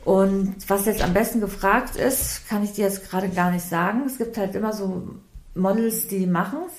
[0.06, 4.04] Und was jetzt am besten gefragt ist, kann ich dir jetzt gerade gar nicht sagen.
[4.06, 5.08] Es gibt halt immer so
[5.56, 6.74] Models, die machen es.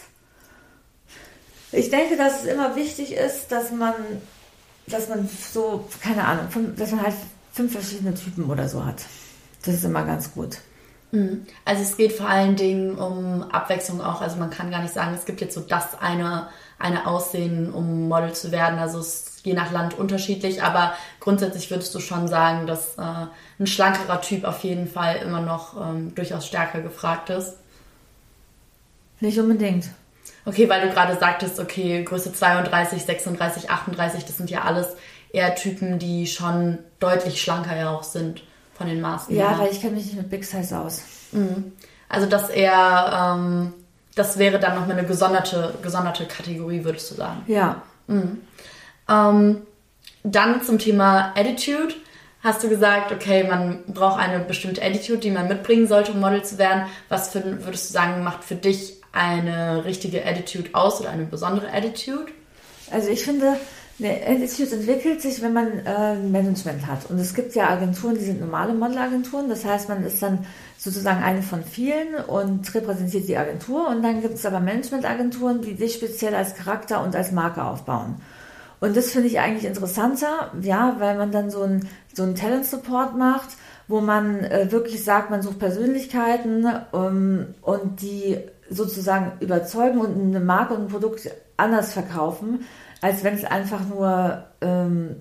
[1.78, 3.94] Ich denke, dass es immer wichtig ist, dass man,
[4.86, 7.14] dass man so, keine Ahnung, dass man halt
[7.52, 9.02] fünf verschiedene Typen oder so hat.
[9.64, 10.58] Das ist immer ganz gut.
[11.12, 11.46] Mhm.
[11.64, 14.20] Also es geht vor allen Dingen um Abwechslung auch.
[14.20, 18.08] Also man kann gar nicht sagen, es gibt jetzt so das eine, eine Aussehen, um
[18.08, 18.78] Model zu werden.
[18.78, 23.26] Also es je nach Land unterschiedlich, aber grundsätzlich würdest du schon sagen, dass äh,
[23.60, 27.54] ein schlankerer Typ auf jeden Fall immer noch ähm, durchaus stärker gefragt ist.
[29.20, 29.90] Nicht unbedingt.
[30.46, 34.96] Okay, weil du gerade sagtest, okay, Größe 32, 36, 38, das sind ja alles
[35.32, 38.42] eher Typen, die schon deutlich schlanker ja auch sind
[38.74, 39.36] von den Maßen.
[39.36, 41.02] Ja, weil ich kenne mich nicht mit Big Size aus.
[41.32, 41.72] Mhm.
[42.08, 43.74] Also dass er, ähm,
[44.14, 47.42] das wäre dann nochmal eine gesonderte, gesonderte Kategorie, würdest du sagen?
[47.46, 47.82] Ja.
[48.06, 48.40] Mhm.
[49.08, 49.62] Ähm,
[50.22, 51.94] dann zum Thema Attitude.
[52.42, 56.42] Hast du gesagt, okay, man braucht eine bestimmte Attitude, die man mitbringen sollte, um Model
[56.42, 56.84] zu werden.
[57.08, 61.72] Was für, würdest du sagen, macht für dich eine richtige Attitude aus oder eine besondere
[61.72, 62.32] Attitude?
[62.90, 63.56] Also ich finde,
[63.98, 67.10] eine Attitude entwickelt sich, wenn man äh, Management hat.
[67.10, 69.48] Und es gibt ja Agenturen, die sind normale Modelagenturen.
[69.50, 70.46] Das heißt, man ist dann
[70.78, 73.88] sozusagen eine von vielen und repräsentiert die Agentur.
[73.88, 78.22] Und dann gibt es aber Managementagenturen, die dich speziell als Charakter und als Marke aufbauen.
[78.80, 82.66] Und das finde ich eigentlich interessanter, ja, weil man dann so ein so einen Talent
[82.66, 83.50] Support macht,
[83.88, 88.38] wo man äh, wirklich sagt, man sucht Persönlichkeiten um, und die
[88.68, 92.64] sozusagen überzeugen und eine Marke und ein Produkt anders verkaufen,
[93.00, 95.16] als wenn es einfach nur ähm,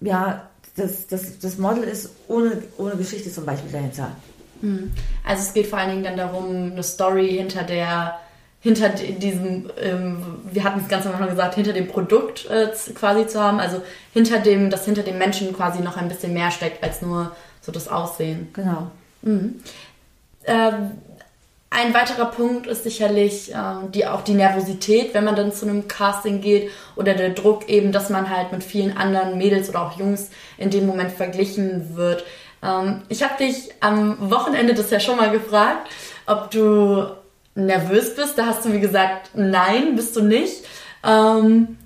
[0.00, 4.12] ja das, das, das Model ist ohne, ohne Geschichte zum Beispiel dahinter.
[4.60, 4.92] Hm.
[5.26, 8.18] Also es geht vor allen Dingen dann darum, eine Story hinter der
[8.60, 13.26] hinter diesem, ähm, wir hatten es ganz am Anfang gesagt, hinter dem Produkt äh, quasi
[13.26, 13.80] zu haben, also
[14.12, 17.70] hinter dem, dass hinter dem Menschen quasi noch ein bisschen mehr steckt als nur so
[17.70, 18.48] das Aussehen.
[18.52, 18.90] Genau.
[19.22, 19.60] Mhm.
[20.44, 20.92] Ähm,
[21.70, 25.86] ein weiterer Punkt ist sicherlich ähm, die, auch die Nervosität, wenn man dann zu einem
[25.86, 29.98] Casting geht oder der Druck eben, dass man halt mit vielen anderen Mädels oder auch
[29.98, 32.24] Jungs in dem Moment verglichen wird.
[32.62, 35.88] Ähm, ich habe dich am Wochenende das ja schon mal gefragt,
[36.26, 37.06] ob du
[37.58, 38.38] nervös bist.
[38.38, 40.64] Da hast du mir gesagt, nein, bist du nicht.
[41.04, 41.76] Ähm,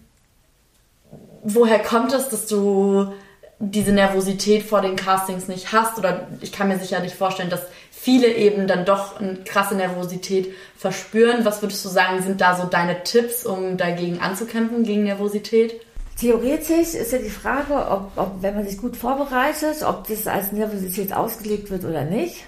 [1.43, 3.13] woher kommt es, dass du
[3.59, 5.99] diese Nervosität vor den Castings nicht hast?
[5.99, 10.53] Oder ich kann mir sicher nicht vorstellen, dass viele eben dann doch eine krasse Nervosität
[10.77, 11.45] verspüren.
[11.45, 15.81] Was würdest du sagen, sind da so deine Tipps, um dagegen anzukämpfen, gegen Nervosität?
[16.19, 20.53] Theoretisch ist ja die Frage, ob, ob, wenn man sich gut vorbereitet, ob das als
[20.53, 22.45] Nervosität ausgelegt wird oder nicht.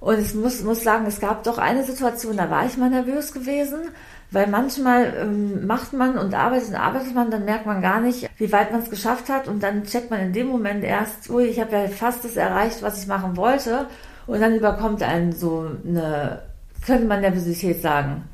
[0.00, 3.32] Und ich muss, muss sagen, es gab doch eine Situation, da war ich mal nervös
[3.32, 3.80] gewesen,
[4.30, 8.30] weil manchmal ähm, macht man und arbeitet und arbeitet man, dann merkt man gar nicht,
[8.38, 11.44] wie weit man es geschafft hat und dann checkt man in dem Moment erst, ui,
[11.44, 13.86] ich habe ja fast das erreicht, was ich machen wollte
[14.26, 16.42] und dann überkommt einen so eine,
[16.86, 18.24] könnte man Nervosität sagen.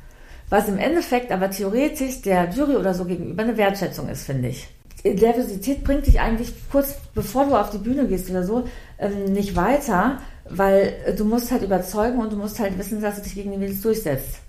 [0.49, 4.69] Was im Endeffekt aber theoretisch der Jury oder so gegenüber eine Wertschätzung ist, finde ich.
[5.03, 8.67] Nervosität bringt dich eigentlich kurz bevor du auf die Bühne gehst oder so
[8.99, 13.21] ähm, nicht weiter, weil du musst halt überzeugen und du musst halt wissen, dass du
[13.21, 14.39] dich gegen die Mädels durchsetzt.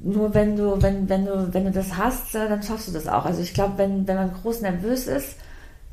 [0.00, 3.08] Nur wenn du, wenn, wenn du, wenn du das hast, äh, dann schaffst du das
[3.08, 3.24] auch.
[3.24, 5.36] Also ich glaube, wenn, wenn man groß nervös ist,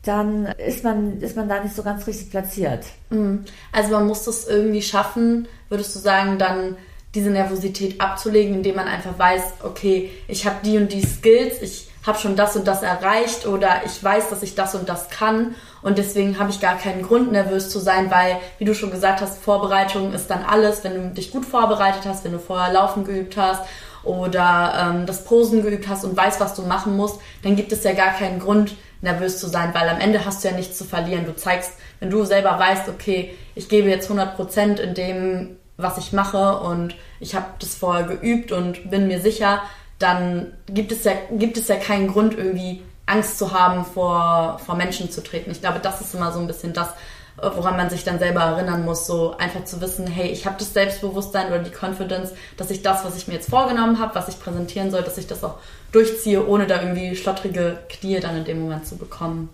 [0.04, 2.86] dann ist man, ist man da nicht so ganz richtig platziert.
[3.10, 3.46] Mhm.
[3.72, 6.76] Also man muss das irgendwie schaffen, würdest du sagen, dann
[7.16, 11.90] diese Nervosität abzulegen, indem man einfach weiß, okay, ich habe die und die Skills, ich
[12.06, 15.56] habe schon das und das erreicht oder ich weiß, dass ich das und das kann
[15.84, 19.22] und deswegen habe ich gar keinen Grund nervös zu sein, weil, wie du schon gesagt
[19.22, 23.04] hast, Vorbereitung ist dann alles, wenn du dich gut vorbereitet hast, wenn du vorher Laufen
[23.04, 23.64] geübt hast
[24.04, 27.84] oder ähm, das Posen geübt hast und weißt, was du machen musst, dann gibt es
[27.84, 30.86] ja gar keinen Grund nervös zu sein, weil am Ende hast du ja nichts zu
[30.86, 31.26] verlieren.
[31.26, 35.98] Du zeigst, wenn du selber weißt, okay, ich gebe jetzt 100 Prozent in dem, was
[35.98, 39.62] ich mache und ich habe das vorher geübt und bin mir sicher,
[40.00, 44.76] dann gibt es ja, gibt es ja keinen Grund, irgendwie Angst zu haben, vor, vor
[44.76, 45.52] Menschen zu treten.
[45.52, 46.90] Ich glaube, das ist immer so ein bisschen das,
[47.38, 50.74] woran man sich dann selber erinnern muss, so einfach zu wissen, hey, ich habe das
[50.74, 54.40] Selbstbewusstsein oder die Confidence, dass ich das, was ich mir jetzt vorgenommen habe, was ich
[54.40, 55.56] präsentieren soll, dass ich das auch
[55.92, 59.50] durchziehe, ohne da irgendwie schlottrige Knie dann in dem Moment zu bekommen.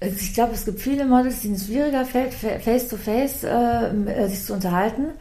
[0.00, 4.44] Also ich glaube, es gibt viele Models, denen es schwieriger fällt, face-to-face -face, äh, sich
[4.44, 5.12] zu unterhalten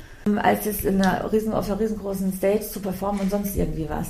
[0.42, 4.08] als es in einer riesen, auf einer riesengroßen Stage zu performen und sonst irgendwie was.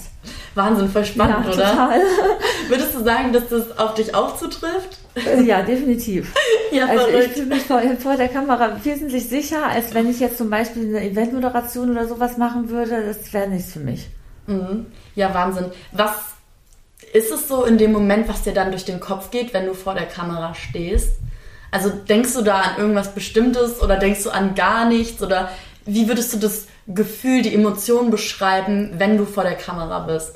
[0.55, 1.69] Wahnsinn, voll spannend, ja, oder?
[1.69, 2.01] Total.
[2.67, 4.97] Würdest du sagen, dass das auf dich auch zutrifft?
[5.15, 6.33] Äh, ja, definitiv.
[6.71, 7.27] ja, also verrückt.
[7.27, 10.95] ich fühle mich vor, vor, der Kamera wesentlich sicher, als wenn ich jetzt zum Beispiel
[10.95, 13.05] eine Eventmoderation oder sowas machen würde.
[13.05, 14.09] Das wäre nichts für mich.
[14.47, 14.87] Mhm.
[15.15, 15.65] Ja, Wahnsinn.
[15.93, 16.11] Was
[17.13, 19.73] ist es so in dem Moment, was dir dann durch den Kopf geht, wenn du
[19.73, 21.11] vor der Kamera stehst?
[21.71, 25.49] Also denkst du da an irgendwas Bestimmtes oder denkst du an gar nichts oder
[25.85, 30.35] wie würdest du das Gefühl, die Emotion beschreiben, wenn du vor der Kamera bist?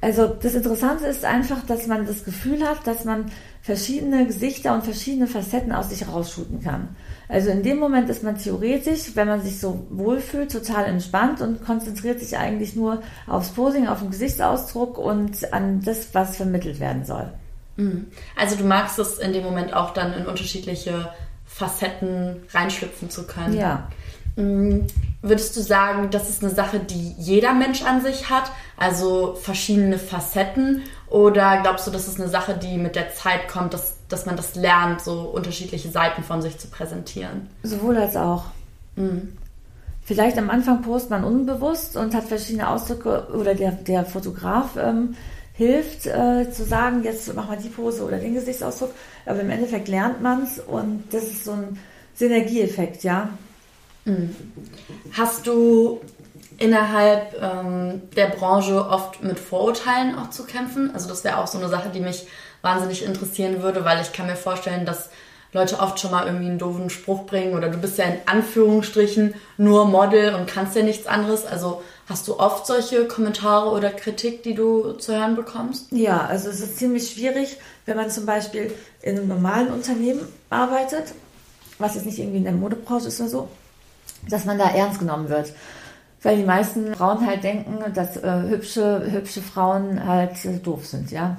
[0.00, 3.30] Also das Interessante ist einfach, dass man das Gefühl hat, dass man
[3.62, 6.94] verschiedene Gesichter und verschiedene Facetten aus sich rausschuten kann.
[7.28, 11.64] Also in dem Moment ist man theoretisch, wenn man sich so wohlfühlt, total entspannt und
[11.64, 17.04] konzentriert sich eigentlich nur aufs Posing, auf den Gesichtsausdruck und an das, was vermittelt werden
[17.04, 17.32] soll.
[17.76, 18.06] Mhm.
[18.36, 21.10] Also du magst es in dem Moment auch dann in unterschiedliche
[21.46, 23.54] Facetten reinschlüpfen zu können.
[23.54, 23.88] Ja.
[24.36, 24.80] Mm,
[25.22, 29.98] würdest du sagen, das ist eine Sache, die jeder Mensch an sich hat, also verschiedene
[29.98, 30.82] Facetten?
[31.08, 34.36] Oder glaubst du, das ist eine Sache, die mit der Zeit kommt, dass, dass man
[34.36, 37.48] das lernt, so unterschiedliche Seiten von sich zu präsentieren?
[37.62, 38.44] Sowohl als auch.
[38.96, 39.32] Mhm.
[40.04, 45.16] Vielleicht am Anfang postet man unbewusst und hat verschiedene Ausdrücke oder der, der Fotograf ähm,
[45.54, 48.92] hilft äh, zu sagen, jetzt mach mal die Pose oder den Gesichtsausdruck.
[49.24, 51.78] Aber im Endeffekt lernt man es und das ist so ein
[52.14, 53.30] Synergieeffekt, ja.
[54.06, 54.34] Mhm.
[55.12, 56.00] Hast du
[56.58, 60.90] innerhalb ähm, der Branche oft mit Vorurteilen auch zu kämpfen?
[60.94, 62.26] Also das wäre auch so eine Sache, die mich
[62.62, 65.10] wahnsinnig interessieren würde, weil ich kann mir vorstellen, dass
[65.52, 69.34] Leute oft schon mal irgendwie einen doofen Spruch bringen oder du bist ja in Anführungsstrichen
[69.56, 71.46] nur Model und kannst ja nichts anderes.
[71.46, 75.92] Also hast du oft solche Kommentare oder Kritik, die du zu hören bekommst?
[75.92, 81.14] Ja, also es ist ziemlich schwierig, wenn man zum Beispiel in einem normalen Unternehmen arbeitet,
[81.78, 83.48] was jetzt nicht irgendwie in der Modebranche ist oder so,
[84.28, 85.52] dass man da ernst genommen wird.
[86.22, 91.10] Weil die meisten Frauen halt denken, dass äh, hübsche, hübsche Frauen halt äh, doof sind,
[91.10, 91.36] ja.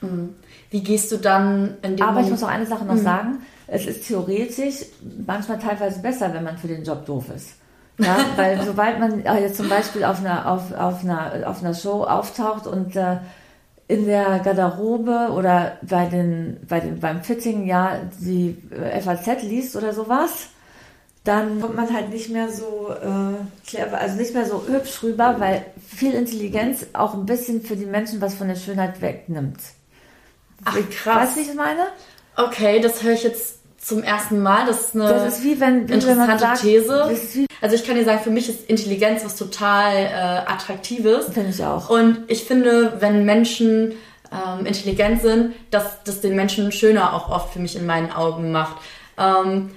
[0.00, 0.34] Mhm.
[0.70, 3.02] Wie gehst du dann in dem Aber ich muss noch eine Sache noch mhm.
[3.02, 3.38] sagen.
[3.66, 4.86] Es ist theoretisch
[5.26, 7.50] manchmal teilweise besser, wenn man für den Job doof ist.
[7.98, 11.74] Ja, weil sobald man äh, jetzt zum Beispiel auf einer, auf, auf einer, auf einer
[11.74, 13.16] Show auftaucht und äh,
[13.88, 19.76] in der Garderobe oder bei den, bei den, beim Fitting ja die äh, FAZ liest
[19.76, 20.50] oder sowas,
[21.24, 25.36] dann kommt man halt nicht mehr so äh, clever, also nicht mehr so hübsch rüber,
[25.38, 29.58] weil viel Intelligenz auch ein bisschen für die Menschen was von der Schönheit wegnimmt.
[30.64, 31.16] Ach, krass.
[31.16, 31.86] Weißt du, wie ich meine?
[32.36, 34.66] Okay, das höre ich jetzt zum ersten Mal.
[34.66, 37.46] Das ist eine das ist wie wenn, interessante wenn sagt, These.
[37.60, 41.26] also ich kann dir sagen, für mich ist Intelligenz was total äh, Attraktives.
[41.32, 41.90] Finde ich auch.
[41.90, 43.94] Und ich finde, wenn Menschen
[44.32, 48.52] ähm, intelligent sind, dass das den Menschen schöner auch oft für mich in meinen Augen
[48.52, 48.76] macht.
[49.16, 49.70] Ähm,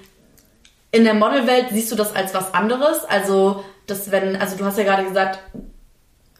[0.91, 3.05] in der Modelwelt siehst du das als was anderes?
[3.05, 5.39] Also, dass wenn, also du hast ja gerade gesagt,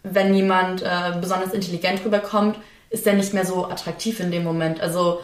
[0.04, 2.58] wenn jemand äh, besonders intelligent rüberkommt,
[2.90, 4.82] ist der nicht mehr so attraktiv in dem Moment.
[4.82, 5.22] Also,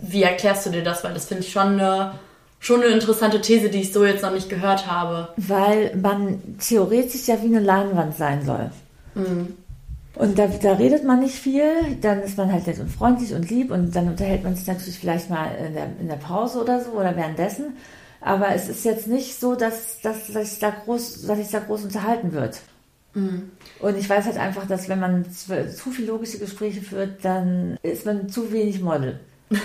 [0.00, 1.02] wie erklärst du dir das?
[1.02, 2.14] Weil das finde ich schon eine,
[2.60, 5.28] schon eine interessante These, die ich so jetzt noch nicht gehört habe.
[5.36, 8.70] Weil man theoretisch ja wie eine Leinwand sein soll.
[9.14, 9.56] Mhm.
[10.14, 13.48] Und da, da redet man nicht viel, dann ist man halt nett und freundlich und
[13.48, 16.84] lieb und dann unterhält man sich natürlich vielleicht mal in der, in der Pause oder
[16.84, 17.76] so oder währenddessen.
[18.22, 21.58] Aber es ist jetzt nicht so, dass, dass, dass, sich, da groß, dass sich da
[21.58, 22.60] groß unterhalten wird.
[23.14, 23.50] Mhm.
[23.80, 27.76] Und ich weiß halt einfach, dass wenn man zu, zu viel logische Gespräche führt, dann
[27.82, 29.20] ist man zu wenig Model.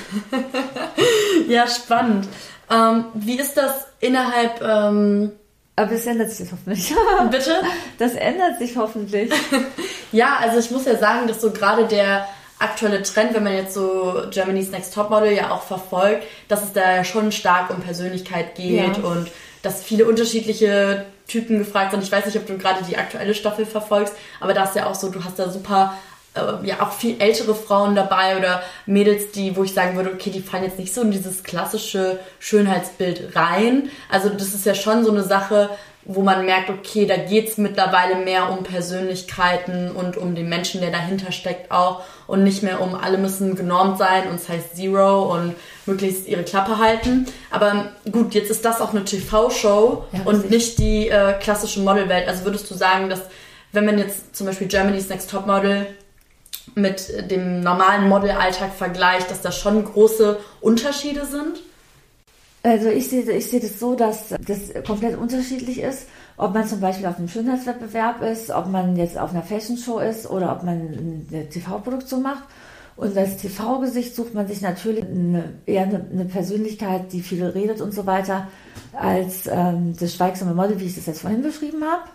[1.48, 2.28] ja, spannend.
[2.70, 5.32] Ähm, wie ist das innerhalb ähm,
[5.78, 6.94] aber es ändert sich hoffentlich.
[7.32, 7.62] Bitte?
[8.00, 9.32] Das ändert sich hoffentlich.
[10.12, 12.28] ja, also ich muss ja sagen, dass so gerade der
[12.60, 16.96] aktuelle Trend, wenn man jetzt so Germany's Next Topmodel ja auch verfolgt, dass es da
[16.96, 19.04] ja schon stark um Persönlichkeit geht ja.
[19.04, 19.30] und
[19.62, 22.04] dass viele unterschiedliche Typen gefragt sind.
[22.04, 24.96] Ich weiß nicht, ob du gerade die aktuelle Staffel verfolgst, aber da ist ja auch
[24.96, 25.98] so, du hast da super
[26.38, 30.30] äh, ja auch viel ältere Frauen dabei oder Mädels, die, wo ich sagen würde, okay,
[30.30, 33.90] die fallen jetzt nicht so in dieses klassische Schönheitsbild rein.
[34.10, 35.70] Also das ist ja schon so eine Sache,
[36.10, 40.90] wo man merkt, okay, da geht's mittlerweile mehr um Persönlichkeiten und um den Menschen, der
[40.90, 45.34] dahinter steckt auch und nicht mehr um alle müssen genormt sein und es heißt Zero
[45.34, 45.54] und
[45.86, 47.26] möglichst ihre Klappe halten.
[47.52, 52.26] Aber gut, jetzt ist das auch eine TV-Show ja, und nicht die äh, klassische Modelwelt.
[52.28, 53.24] Also würdest du sagen, dass
[53.74, 55.88] wenn man jetzt zum Beispiel Germany's Next Top Model
[56.74, 61.60] mit dem normalen Modelalltag vergleicht, dass da schon große Unterschiede sind?
[62.68, 66.82] Also ich sehe, ich sehe das so, dass das komplett unterschiedlich ist, ob man zum
[66.82, 70.64] Beispiel auf einem Schönheitswettbewerb ist, ob man jetzt auf einer Fashion Show ist oder ob
[70.64, 72.44] man eine TV-Produktion macht.
[72.98, 77.80] Und als TV-Gesicht sucht man sich natürlich eine, eher eine, eine, Persönlichkeit, die viel redet
[77.80, 78.50] und so weiter,
[78.92, 82.10] als ähm, das schweigsame Model, wie ich das jetzt vorhin beschrieben habe.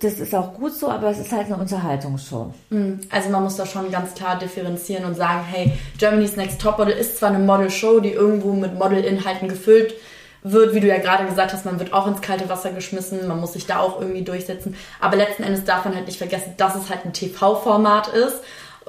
[0.00, 2.52] Das ist auch gut so, aber es ist halt eine Unterhaltungsshow.
[2.70, 3.00] Mhm.
[3.10, 7.18] Also man muss da schon ganz klar differenzieren und sagen, hey, Germany's Next Topmodel ist
[7.18, 9.94] zwar eine Model-Show, die irgendwo mit Model-Inhalten gefüllt
[10.42, 13.40] wird, wie du ja gerade gesagt hast, man wird auch ins kalte Wasser geschmissen, man
[13.40, 14.76] muss sich da auch irgendwie durchsetzen.
[15.00, 18.40] Aber letzten Endes darf man halt nicht vergessen, dass es halt ein TV-Format ist,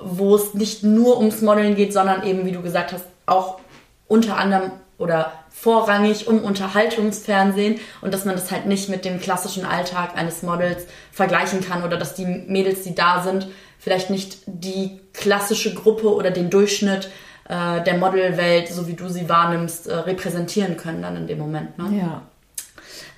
[0.01, 3.59] wo es nicht nur ums Modeln geht, sondern eben, wie du gesagt hast, auch
[4.07, 9.63] unter anderem oder vorrangig um Unterhaltungsfernsehen und dass man das halt nicht mit dem klassischen
[9.63, 13.47] Alltag eines Models vergleichen kann oder dass die Mädels, die da sind,
[13.79, 17.09] vielleicht nicht die klassische Gruppe oder den Durchschnitt
[17.47, 21.77] äh, der Modelwelt, so wie du sie wahrnimmst, äh, repräsentieren können dann in dem Moment.
[21.77, 21.99] Ne?
[21.99, 22.21] Ja.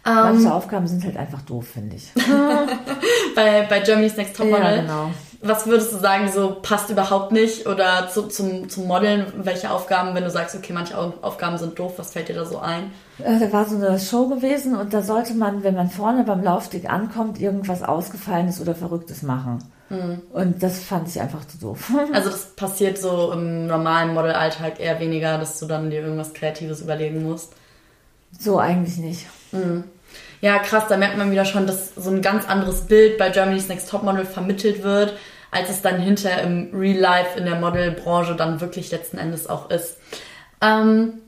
[0.04, 2.12] Manche ähm, Aufgaben sind halt einfach doof, finde ich.
[3.36, 4.64] bei, bei Germany's Next Top Model.
[4.64, 7.68] Ja, genau was würdest du sagen, so passt überhaupt nicht?
[7.68, 11.94] Oder zu, zum, zum Modeln, welche Aufgaben, wenn du sagst, okay, manche Aufgaben sind doof,
[11.98, 12.92] was fällt dir da so ein?
[13.20, 16.44] Äh, da war so eine Show gewesen und da sollte man, wenn man vorne beim
[16.44, 19.60] Laufsteg ankommt, irgendwas Ausgefallenes oder Verrücktes machen.
[19.90, 20.22] Mhm.
[20.32, 21.92] Und das fand ich einfach zu doof.
[22.14, 26.82] Also das passiert so im normalen Modelalltag eher weniger, dass du dann dir irgendwas Kreatives
[26.82, 27.54] überlegen musst?
[28.40, 29.26] So eigentlich nicht.
[29.52, 29.86] Mhm.
[30.42, 33.68] Ja, krass, da merkt man wieder schon, dass so ein ganz anderes Bild bei Germany's
[33.68, 35.14] Next Topmodel vermittelt wird
[35.56, 39.70] als es dann hinterher im Real Life in der Modelbranche dann wirklich letzten Endes auch
[39.70, 39.98] ist.
[40.62, 41.22] Ähm,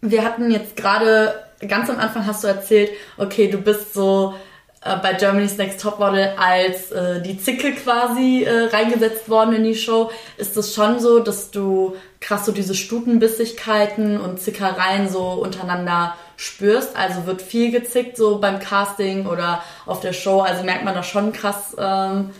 [0.00, 1.34] wir hatten jetzt gerade,
[1.66, 4.34] ganz am Anfang hast du erzählt, okay, du bist so
[4.82, 9.76] äh, bei Germany's Next Topmodel als äh, die Zicke quasi äh, reingesetzt worden in die
[9.76, 10.10] Show.
[10.36, 16.96] Ist es schon so, dass du krass so diese Stutenbissigkeiten und Zickereien so untereinander spürst?
[16.96, 20.40] Also wird viel gezickt so beim Casting oder auf der Show?
[20.40, 22.30] Also merkt man da schon krass ähm,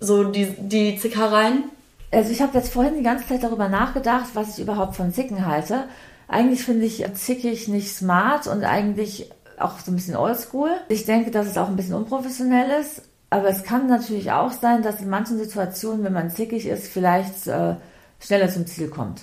[0.00, 1.64] so die, die Zickereien?
[2.10, 5.44] Also ich habe jetzt vorhin die ganze Zeit darüber nachgedacht, was ich überhaupt von Zicken
[5.44, 5.84] halte.
[6.28, 10.70] Eigentlich finde ich zickig nicht smart und eigentlich auch so ein bisschen oldschool.
[10.88, 13.02] Ich denke, dass es auch ein bisschen unprofessionell ist.
[13.28, 17.46] Aber es kann natürlich auch sein, dass in manchen Situationen, wenn man zickig ist, vielleicht
[17.46, 17.74] äh,
[18.20, 19.22] schneller zum Ziel kommt.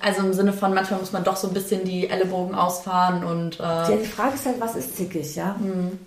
[0.00, 3.60] Also im Sinne von, manchmal muss man doch so ein bisschen die Ellenbogen ausfahren und.
[3.60, 5.54] Äh ja, die Frage ist halt, was ist zickig, ja?
[5.58, 5.98] Mhm.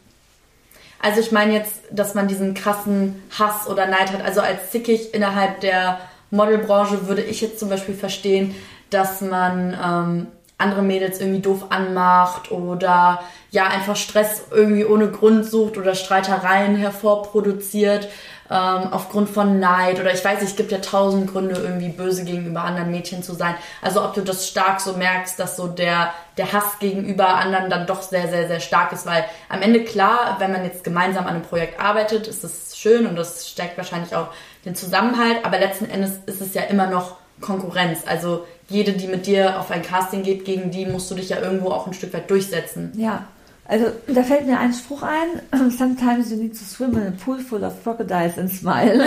[1.01, 4.23] Also ich meine jetzt, dass man diesen krassen Hass oder Neid hat.
[4.23, 5.99] Also als zickig innerhalb der
[6.31, 8.55] Modelbranche würde ich jetzt zum Beispiel verstehen,
[8.89, 10.27] dass man ähm,
[10.57, 16.75] andere Mädels irgendwie doof anmacht oder ja einfach Stress irgendwie ohne Grund sucht oder Streitereien
[16.75, 18.07] hervorproduziert
[18.49, 22.63] ähm, aufgrund von Neid oder ich weiß, es gibt ja tausend Gründe irgendwie böse gegenüber
[22.63, 23.55] anderen Mädchen zu sein.
[23.81, 27.87] Also ob du das stark so merkst, dass so der der Hass gegenüber anderen dann
[27.87, 31.35] doch sehr sehr sehr stark ist, weil am Ende klar, wenn man jetzt gemeinsam an
[31.35, 34.27] einem Projekt arbeitet, ist es schön und das stärkt wahrscheinlich auch
[34.65, 38.03] den Zusammenhalt, aber letzten Endes ist es ja immer noch Konkurrenz.
[38.05, 41.39] Also jede, die mit dir auf ein Casting geht, gegen die musst du dich ja
[41.39, 42.91] irgendwo auch ein Stück weit durchsetzen.
[42.95, 43.25] Ja,
[43.67, 45.71] also da fällt mir ein Spruch ein.
[45.71, 49.05] Sometimes you need to swim in a pool full of crocodiles and smile.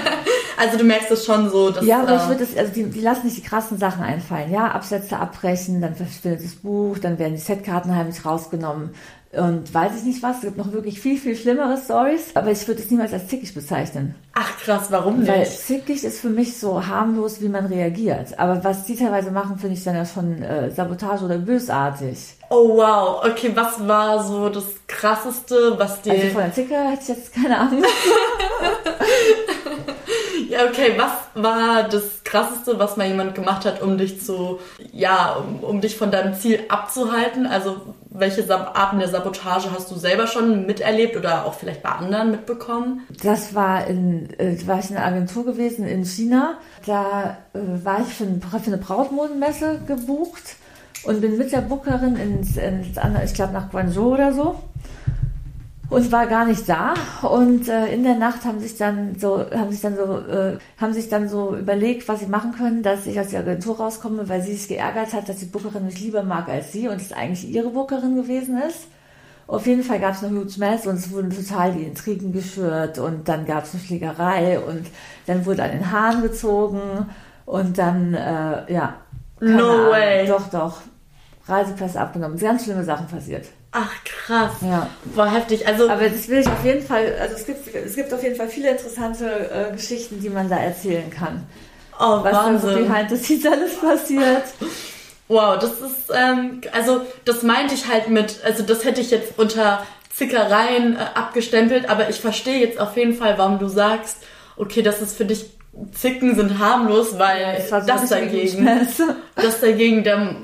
[0.58, 1.70] also du merkst es schon so.
[1.70, 4.02] Dass, ja, aber ich äh, würde es, also die, die lassen nicht die krassen Sachen
[4.02, 4.52] einfallen.
[4.52, 8.90] Ja, Absätze abbrechen, dann verschwindet das Buch, dann werden die Setkarten heimlich rausgenommen
[9.36, 10.36] und weiß ich nicht was.
[10.36, 13.54] Es gibt noch wirklich viel, viel schlimmere Stories, aber ich würde es niemals als zickig
[13.54, 14.14] bezeichnen.
[14.34, 15.28] Ach krass, warum nicht?
[15.28, 18.38] Weil zickig ist für mich so harmlos, wie man reagiert.
[18.38, 22.18] Aber was die teilweise machen, finde ich dann ja schon äh, Sabotage oder bösartig.
[22.50, 26.12] Oh wow, okay, was war so das krasseste, was dir...
[26.12, 27.82] Also von der Zicker hätte ich jetzt keine Ahnung.
[30.48, 34.58] ja, okay, was war das krasseste, was mal jemand gemacht hat, um dich zu,
[34.92, 37.46] ja, um, um dich von deinem Ziel abzuhalten?
[37.46, 42.30] Also welche Arten der Sabotage hast du selber schon miterlebt oder auch vielleicht bei anderen
[42.30, 43.02] mitbekommen?
[43.22, 46.58] Das war in, äh, war ich in einer Agentur gewesen in China.
[46.86, 50.56] Da äh, war ich für, ein, für eine Brautmodenmesse gebucht
[51.02, 54.60] und bin mit der Bookerin ins, ins ich glaube nach Guangzhou oder so
[55.90, 59.70] und war gar nicht da und äh, in der Nacht haben sich dann so haben
[59.70, 63.18] sich dann so äh, haben sich dann so überlegt was sie machen können dass ich
[63.20, 66.48] aus der Agentur rauskomme weil sie sich geärgert hat dass die Bookerin mich lieber mag
[66.48, 68.86] als sie und es eigentlich ihre Bookerin gewesen ist
[69.46, 72.98] auf jeden Fall gab es eine Huge Mess und es wurden total die Intrigen geschürt
[72.98, 74.86] und dann gab es eine Schlägerei und
[75.26, 76.80] dann wurde an den Haaren gezogen
[77.44, 78.94] und dann äh, ja
[79.40, 79.90] no Ahnung.
[79.90, 80.80] way doch doch
[81.46, 82.38] Reisepässe abgenommen.
[82.38, 83.46] Ganz schlimme Sachen passiert.
[83.76, 84.52] Ach krass.
[84.62, 84.88] Ja.
[85.16, 85.66] War heftig.
[85.66, 88.36] Also Aber das will ich auf jeden Fall, also es gibt, es gibt auf jeden
[88.36, 91.44] Fall viele interessante äh, Geschichten, die man da erzählen kann.
[91.98, 92.70] Oh, Was Wahnsinn.
[92.70, 94.44] dann so behind the scenes alles passiert.
[95.26, 99.38] Wow, das ist, ähm, also das meinte ich halt mit, also das hätte ich jetzt
[99.38, 104.18] unter Zickereien äh, abgestempelt, aber ich verstehe jetzt auf jeden Fall, warum du sagst,
[104.58, 105.46] okay, das ist für dich
[105.92, 108.68] Zicken sind harmlos, weil ja, das, das dagegen,
[109.34, 110.36] das dagegen der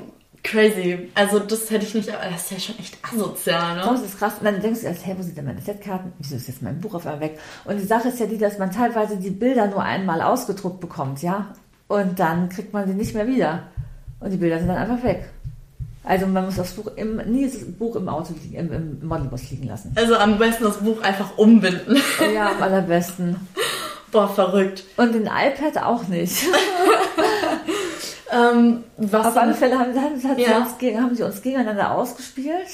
[0.43, 1.11] Crazy.
[1.15, 3.83] Also das hätte ich nicht, aber das ist ja schon echt asozial, ne?
[3.85, 4.35] Das ist krass.
[4.39, 6.13] Und dann denkst du erst, hey, wo sind denn meine Setkarten?
[6.19, 7.39] Wieso ist jetzt mein Buch auf einmal weg?
[7.65, 11.23] Und die Sache ist ja die, dass man teilweise die Bilder nur einmal ausgedruckt bekommt,
[11.23, 11.53] ja?
[11.89, 13.65] Und dann kriegt man sie nicht mehr wieder.
[14.21, 15.29] Und die Bilder sind dann einfach weg.
[16.05, 19.51] Also man muss das Buch im, nie das Buch im Auto liegen, im, im Modelbus
[19.51, 19.93] liegen lassen.
[19.95, 21.97] Also am besten das Buch einfach umbinden.
[22.35, 23.37] Ja, am allerbesten.
[24.11, 24.85] Boah, verrückt.
[24.97, 26.43] Und den iPad auch nicht.
[28.33, 30.59] Ähm, was Auf alle Fälle haben, haben, ja.
[30.59, 32.69] uns, haben, sie uns gegeneinander ausgespielt.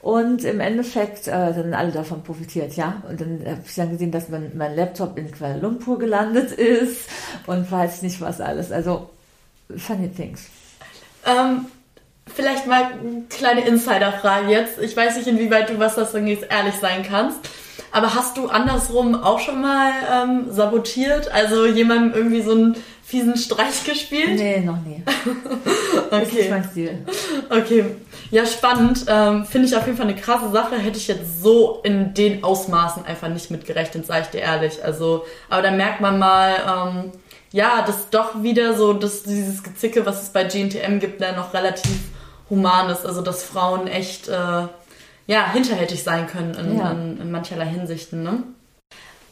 [0.00, 3.02] Und im Endeffekt äh, dann alle davon profitiert, ja.
[3.08, 7.08] Und dann habe ich dann gesehen, dass mein, mein Laptop in Kuala Lumpur gelandet ist
[7.46, 8.70] und weiß nicht was alles.
[8.70, 9.10] Also
[9.76, 10.46] funny things.
[11.26, 11.66] Ähm,
[12.32, 14.78] vielleicht mal eine kleine Insider-Frage jetzt.
[14.80, 17.40] Ich weiß nicht, inwieweit du was das angeht, ehrlich sein kannst.
[17.90, 21.32] Aber hast du andersrum auch schon mal ähm, sabotiert?
[21.32, 22.76] Also jemandem irgendwie so ein
[23.08, 24.38] fiesen Streich gespielt?
[24.38, 25.02] Nee, noch nie.
[25.02, 26.10] okay.
[26.10, 27.06] Das ist nicht mein Stil.
[27.48, 27.84] Okay.
[28.30, 29.06] Ja, spannend.
[29.08, 30.76] Ähm, Finde ich auf jeden Fall eine krasse Sache.
[30.76, 34.84] Hätte ich jetzt so in den Ausmaßen einfach nicht mitgerechnet, sage ich dir ehrlich.
[34.84, 37.12] Also, aber da merkt man mal, ähm,
[37.50, 41.54] ja, dass doch wieder so, dass dieses Gezicke, was es bei GNTM gibt, da noch
[41.54, 41.98] relativ
[42.50, 43.06] human ist.
[43.06, 44.66] Also, dass Frauen echt, äh,
[45.26, 46.90] ja, hinterhältig sein können in, ja.
[46.90, 48.42] in, in mancherlei Hinsichten, ne?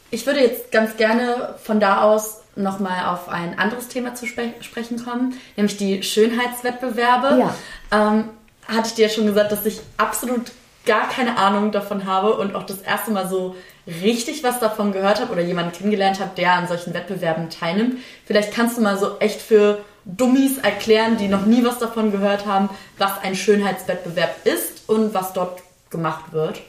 [0.09, 4.53] Ich würde jetzt ganz gerne von da aus nochmal auf ein anderes Thema zu spre
[4.61, 7.39] sprechen kommen, nämlich die Schönheitswettbewerbe.
[7.39, 7.55] Ja.
[7.91, 8.29] Ähm,
[8.67, 10.51] hatte ich dir ja schon gesagt, dass ich absolut
[10.85, 13.55] gar keine Ahnung davon habe und auch das erste Mal so
[13.87, 17.97] richtig was davon gehört habe oder jemanden kennengelernt habe, der an solchen Wettbewerben teilnimmt.
[18.25, 22.45] Vielleicht kannst du mal so echt für Dummies erklären, die noch nie was davon gehört
[22.45, 26.61] haben, was ein Schönheitswettbewerb ist und was dort gemacht wird.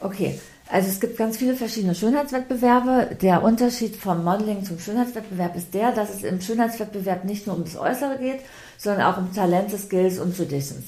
[0.00, 0.40] Okay,
[0.70, 3.16] also es gibt ganz viele verschiedene Schönheitswettbewerbe.
[3.20, 7.64] Der Unterschied vom Modeling zum Schönheitswettbewerb ist der, dass es im Schönheitswettbewerb nicht nur um
[7.64, 8.40] das Äußere geht,
[8.78, 10.86] sondern auch um Talente, Skills und Traditions.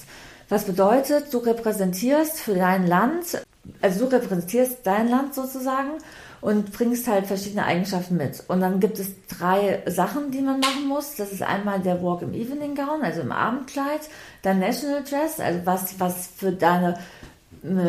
[0.49, 3.43] Was bedeutet, du repräsentierst für dein Land,
[3.81, 5.93] also du repräsentierst dein Land sozusagen
[6.41, 8.45] und bringst halt verschiedene Eigenschaften mit.
[8.49, 11.17] Und dann gibt es drei Sachen, die man machen muss.
[11.17, 14.03] Das ist einmal der Walk im Evening Gown, also im Abendkleid,
[14.43, 16.99] dann National Dress, also was, was für deine eine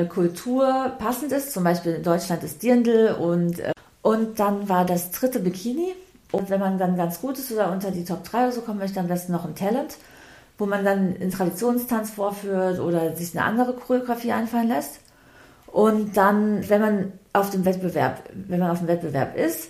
[0.09, 1.51] Kultur passend ist.
[1.51, 3.71] Zum Beispiel in Deutschland ist Dirndl und, äh,
[4.01, 5.93] und dann war das dritte Bikini.
[6.31, 8.79] Und wenn man dann ganz gut ist oder unter die Top 3 oder so kommen
[8.79, 9.97] möchte, am besten noch ein Talent,
[10.57, 14.99] wo man dann einen Traditionstanz vorführt oder sich eine andere Choreografie einfallen lässt.
[15.67, 19.69] Und dann, wenn man auf dem Wettbewerb, wenn man auf dem Wettbewerb ist,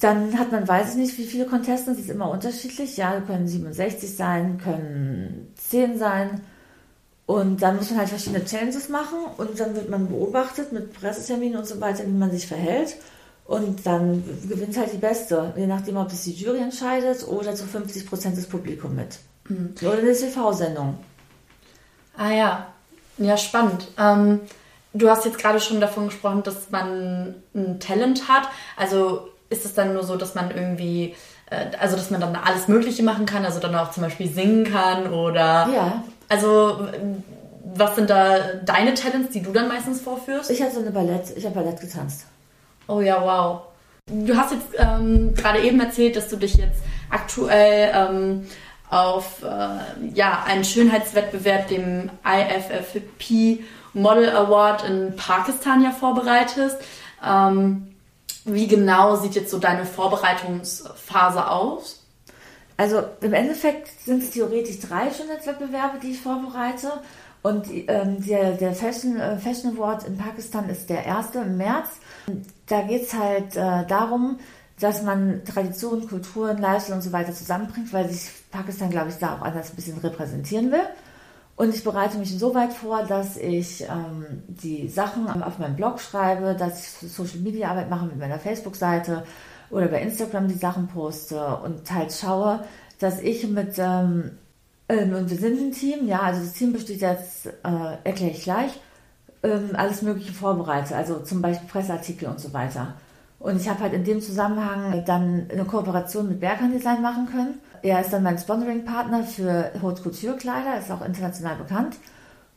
[0.00, 2.96] dann hat man, weiß ich nicht, wie viele Contestants, das ist immer unterschiedlich.
[2.96, 6.40] Ja, können 67 sein, können 10 sein.
[7.26, 11.58] Und dann muss man halt verschiedene Challenges machen und dann wird man beobachtet mit Presseterminen
[11.58, 12.96] und so weiter, wie man sich verhält.
[13.44, 17.64] Und dann gewinnt halt die Beste, je nachdem, ob das die Jury entscheidet oder zu
[17.64, 19.18] 50 Prozent das Publikum mit.
[19.48, 19.74] Mhm.
[19.82, 20.98] Oder eine TV-Sendung.
[22.16, 22.66] Ah ja,
[23.18, 23.88] ja, spannend.
[23.98, 24.40] Ähm,
[24.94, 28.48] du hast jetzt gerade schon davon gesprochen, dass man ein Talent hat.
[28.76, 31.14] Also ist es dann nur so, dass man irgendwie,
[31.50, 34.64] äh, also dass man dann alles Mögliche machen kann, also dann auch zum Beispiel singen
[34.64, 35.68] kann oder.
[35.72, 36.04] Ja.
[36.28, 36.88] Also
[37.74, 40.50] was sind da deine Talents, die du dann meistens vorführst?
[40.50, 42.26] Ich hatte so eine Ballett, ich habe Ballett getanzt.
[42.86, 43.62] Oh ja, wow.
[44.06, 48.46] Du hast jetzt ähm, gerade eben erzählt, dass du dich jetzt aktuell ähm,
[48.88, 53.64] auf äh, ja, einen Schönheitswettbewerb, dem IFFP
[53.94, 56.76] Model Award in Pakistan ja vorbereitest.
[57.24, 57.96] Ähm,
[58.44, 62.05] wie genau sieht jetzt so deine Vorbereitungsphase aus?
[62.76, 66.92] Also im Endeffekt sind es theoretisch drei Schönheitswettbewerbe, die ich vorbereite.
[67.42, 71.88] Und ähm, der, der Fashion, äh, Fashion Award in Pakistan ist der erste im März.
[72.66, 74.38] Da geht es halt äh, darum,
[74.80, 79.36] dass man Tradition, Kulturen, Lifestyle und so weiter zusammenbringt, weil sich Pakistan, glaube ich, da
[79.36, 80.82] auch anders ein bisschen repräsentieren will.
[81.56, 86.54] Und ich bereite mich insoweit vor, dass ich ähm, die Sachen auf meinem Blog schreibe,
[86.54, 89.24] dass ich Social Media Arbeit mache mit meiner Facebook-Seite
[89.70, 92.60] oder bei Instagram die Sachen poste und halt schaue,
[92.98, 94.32] dass ich mit, ähm,
[94.88, 98.42] äh, und wir sind ein Team, ja, also das Team besteht jetzt, äh, erkläre ich
[98.42, 98.72] gleich,
[99.42, 102.94] ähm, alles Mögliche vorbereite, also zum Beispiel Presseartikel und so weiter.
[103.38, 107.60] Und ich habe halt in dem Zusammenhang dann eine Kooperation mit Berghahn Design machen können
[107.86, 111.96] er ist dann mein Sponsoring-Partner für Haute Couture-Kleider, ist auch international bekannt.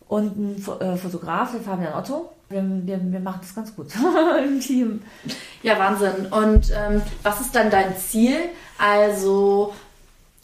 [0.08, 2.32] Und ein äh, Fotograf, der Fabian Otto.
[2.50, 3.88] Wir, wir, wir machen das ganz gut
[4.44, 5.02] im Team.
[5.62, 6.26] Ja, Wahnsinn.
[6.32, 8.38] Und ähm, was ist dann dein Ziel?
[8.80, 9.74] Also,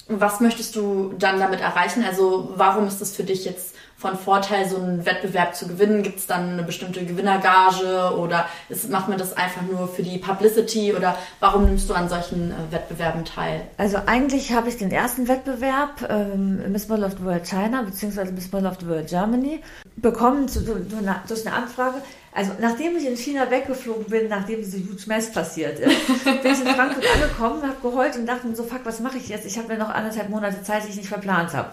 [0.07, 2.03] was möchtest du dann damit erreichen?
[2.03, 3.74] Also, warum ist es für dich jetzt
[4.05, 6.03] von Vorteil, so einen Wettbewerb zu gewinnen?
[6.03, 10.19] Gibt es dann eine bestimmte Gewinnergage oder ist, macht man das einfach nur für die
[10.19, 13.61] Publicity oder warum nimmst du an solchen äh, Wettbewerben teil?
[13.77, 18.31] Also eigentlich habe ich den ersten Wettbewerb, ähm, Miss Model of the World China bzw.
[18.31, 19.61] Miss Model of the World Germany,
[19.95, 21.95] bekommen durch eine Anfrage.
[22.31, 26.61] Also nachdem ich in China weggeflogen bin, nachdem diese Huge Mess passiert ist, bin ich
[26.61, 29.45] in Frankfurt angekommen, habe geheult und dachte mir so, fuck, was mache ich jetzt?
[29.45, 31.69] Ich habe mir noch anderthalb Monate Zeit, die ich nicht verplant habe.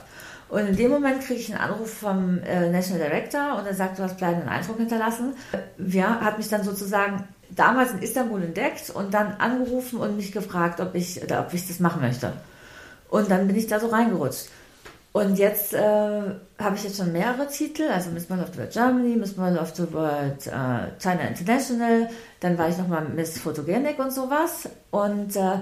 [0.52, 3.98] Und in dem Moment kriege ich einen Anruf vom äh, National Director und er sagt,
[3.98, 5.32] du hast bleibenden Eindruck hinterlassen.
[5.78, 10.78] Ja, hat mich dann sozusagen damals in Istanbul entdeckt und dann angerufen und mich gefragt,
[10.80, 12.34] ob ich, ob ich das machen möchte.
[13.08, 14.50] Und dann bin ich da so reingerutscht.
[15.12, 18.72] Und jetzt äh, habe ich jetzt schon mehrere Titel, also Miss Model of the World
[18.72, 23.98] Germany, Miss Model of the World äh, China International, dann war ich nochmal Miss Photogenic
[23.98, 24.68] und sowas.
[24.90, 25.60] Und äh,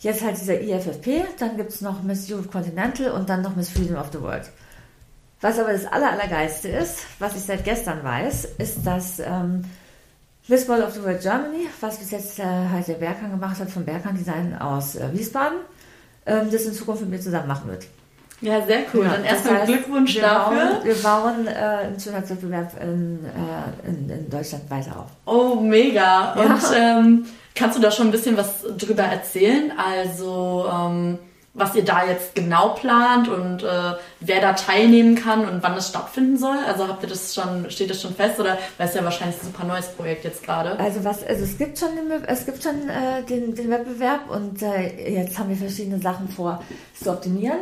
[0.00, 3.70] Jetzt halt dieser IFFP, dann gibt es noch Miss Europe Continental und dann noch Miss
[3.70, 4.48] Freedom of the World.
[5.40, 9.64] Was aber das aller, allergeilste ist, was ich seit gestern weiß, ist, dass ähm,
[10.46, 13.70] Miss Ball of the World Germany, was bis jetzt äh, halt der Berghahn gemacht hat,
[13.70, 15.58] von Berghahn Design aus äh, Wiesbaden,
[16.26, 17.86] ähm, das in Zukunft mit mir zusammen machen wird.
[18.40, 19.04] Ja, sehr cool.
[19.04, 20.58] Ja, Dann erstmal Glückwunsch wir dafür.
[20.58, 25.10] Bauen, wir bauen äh, einen Schönheitswettbewerb in, äh, in, in, Deutschland weiter auf.
[25.26, 26.36] Oh, mega.
[26.36, 26.42] Ja.
[26.42, 27.26] Und ähm,
[27.58, 29.72] Kannst du da schon ein bisschen was drüber erzählen?
[29.76, 31.18] Also, ähm,
[31.54, 35.88] was ihr da jetzt genau plant und äh, wer da teilnehmen kann und wann das
[35.88, 36.56] stattfinden soll?
[36.68, 39.46] Also habt ihr das schon, steht das schon fest oder weil es ja wahrscheinlich ein
[39.46, 40.78] super neues Projekt jetzt gerade?
[40.78, 44.62] Also was, also es gibt schon, den, es gibt schon äh, den, den Wettbewerb und
[44.62, 46.62] äh, jetzt haben wir verschiedene Sachen vor
[46.94, 47.58] zu optimieren.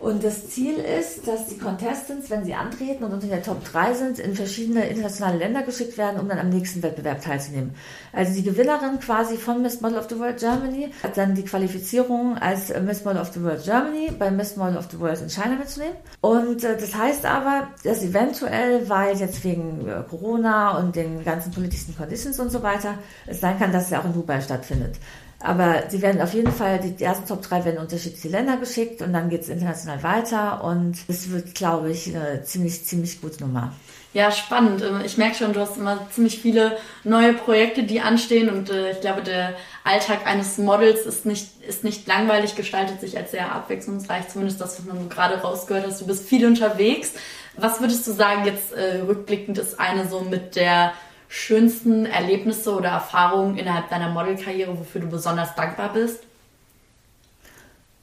[0.00, 3.92] Und das Ziel ist, dass die Contestants, wenn sie antreten und unter der Top 3
[3.92, 7.74] sind, in verschiedene internationale Länder geschickt werden, um dann am nächsten Wettbewerb teilzunehmen.
[8.10, 12.38] Also die Gewinnerin quasi von Miss Model of the World Germany hat dann die Qualifizierung
[12.38, 15.56] als Miss Model of the World Germany bei Miss Model of the World in China
[15.58, 15.96] mitzunehmen.
[16.22, 21.52] Und äh, das heißt aber, dass eventuell, weil jetzt wegen äh, Corona und den ganzen
[21.52, 22.94] politischen Conditions und so weiter,
[23.26, 24.96] es sein kann, dass es auch in Dubai stattfindet.
[25.42, 29.14] Aber sie werden auf jeden Fall, die ersten Top 3 werden unterschiedliche Länder geschickt und
[29.14, 33.72] dann geht es international weiter und es wird, glaube ich, eine ziemlich, ziemlich gute Nummer.
[34.12, 34.82] Ja, spannend.
[34.82, 38.90] Ähm, ich merke schon, du hast immer ziemlich viele neue Projekte, die anstehen und äh,
[38.90, 43.52] ich glaube, der Alltag eines Models ist nicht, ist nicht langweilig, gestaltet sich als sehr
[43.52, 46.00] abwechslungsreich, zumindest das, was man gerade rausgehört hast.
[46.00, 47.12] Du bist viel unterwegs.
[47.56, 50.92] Was würdest du sagen, jetzt äh, rückblickend ist eine so mit der
[51.30, 56.24] schönsten Erlebnisse oder Erfahrungen innerhalb deiner Modelkarriere, wofür du besonders dankbar bist?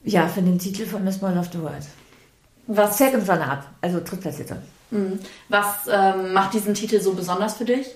[0.02, 1.84] Ja, für den Titel von Miss Model of the World.
[2.66, 2.96] Was?
[2.96, 4.62] Second Runner-Up, also Drittplatzierte.
[4.90, 5.18] Mhm.
[5.50, 7.86] Was ähm, macht diesen Titel so besonders für dich?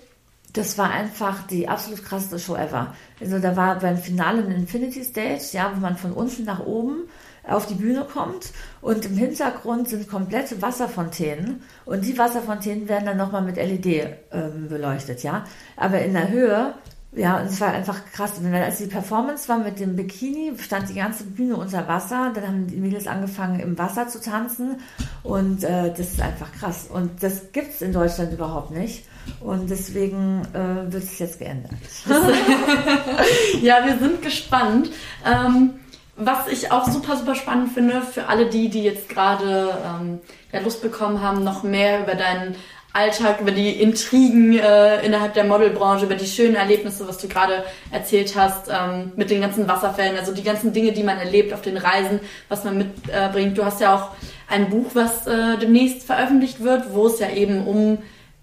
[0.53, 2.95] Das war einfach die absolut krasseste Show ever.
[3.19, 7.05] Also da war beim Finale ein Infinity Stage, ja, wo man von unten nach oben
[7.49, 13.17] auf die Bühne kommt und im Hintergrund sind komplette Wasserfontänen und die Wasserfontänen werden dann
[13.17, 13.87] nochmal mit LED
[14.33, 15.45] ähm, beleuchtet, ja.
[15.77, 16.75] Aber in der Höhe
[17.15, 18.41] ja, und es war einfach krass.
[18.43, 22.33] Als die Performance war mit dem Bikini, stand die ganze Bühne unter Wasser.
[22.35, 24.77] Dann haben die Mädels angefangen, im Wasser zu tanzen.
[25.23, 26.89] Und äh, das ist einfach krass.
[26.91, 29.05] Und das gibt es in Deutschland überhaupt nicht.
[29.41, 31.75] Und deswegen äh, wird es jetzt geändert.
[33.61, 34.91] ja, wir sind gespannt.
[35.27, 35.75] Ähm,
[36.17, 40.21] was ich auch super, super spannend finde für alle die, die jetzt gerade ähm,
[40.53, 42.55] ja, Lust bekommen haben, noch mehr über deinen
[42.93, 47.65] Alltag, über die Intrigen äh, innerhalb der Modelbranche, über die schönen Erlebnisse, was du gerade
[47.91, 51.63] erzählt hast, ähm, mit den ganzen Wasserfällen, also die ganzen Dinge, die man erlebt auf
[51.63, 53.53] den Reisen, was man mitbringt.
[53.53, 54.11] Äh, du hast ja auch
[54.49, 57.99] ein Buch, was äh, demnächst veröffentlicht wird, wo es ja eben um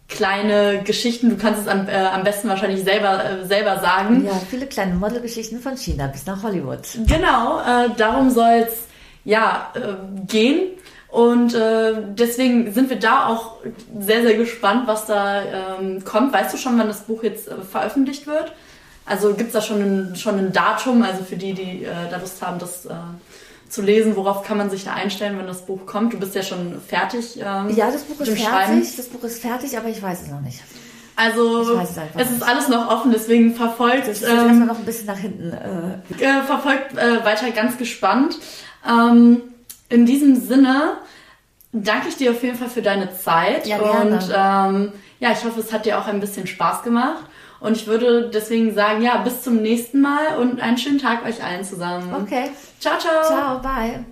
[0.10, 4.26] kleine Geschichten, du kannst es am, äh, am besten wahrscheinlich selber, äh, selber sagen.
[4.26, 6.82] Ja, viele kleine Modelgeschichten von China bis nach Hollywood.
[7.08, 8.88] Genau, äh, darum soll es
[9.24, 10.72] ja, äh, gehen.
[11.10, 13.58] Und äh, deswegen sind wir da auch
[14.00, 16.34] sehr, sehr gespannt, was da ähm, kommt.
[16.34, 18.52] Weißt du schon, wann das Buch jetzt äh, veröffentlicht wird?
[19.06, 22.44] Also gibt es da schon ein, schon ein Datum, also für die, die da Lust
[22.44, 22.88] haben, das
[23.70, 26.14] zu lesen, worauf kann man sich da einstellen, wenn das Buch kommt?
[26.14, 27.38] Du bist ja schon fertig.
[27.38, 30.42] Ähm, ja, das Buch ist fertig, das Buch ist fertig, aber ich weiß es noch
[30.42, 30.60] nicht.
[31.16, 34.08] Also es, es ist alles noch offen, deswegen verfolgt.
[34.08, 35.52] Das ist ähm, noch ein bisschen nach hinten.
[35.52, 36.24] Äh.
[36.24, 38.38] äh verfolgt äh, weiter ganz gespannt.
[38.90, 39.42] Ähm,
[39.90, 40.94] in diesem Sinne
[41.74, 43.68] danke ich dir auf jeden Fall für deine Zeit.
[43.68, 44.16] Ja, gerne.
[44.16, 47.26] Und ähm, ja, ich hoffe, es hat dir auch ein bisschen Spaß gemacht.
[47.60, 51.44] Und ich würde deswegen sagen, ja, bis zum nächsten Mal und einen schönen Tag euch
[51.44, 52.14] allen zusammen.
[52.24, 52.52] Okay.
[52.80, 53.24] Ciao, ciao.
[53.24, 54.06] Ciao, bye.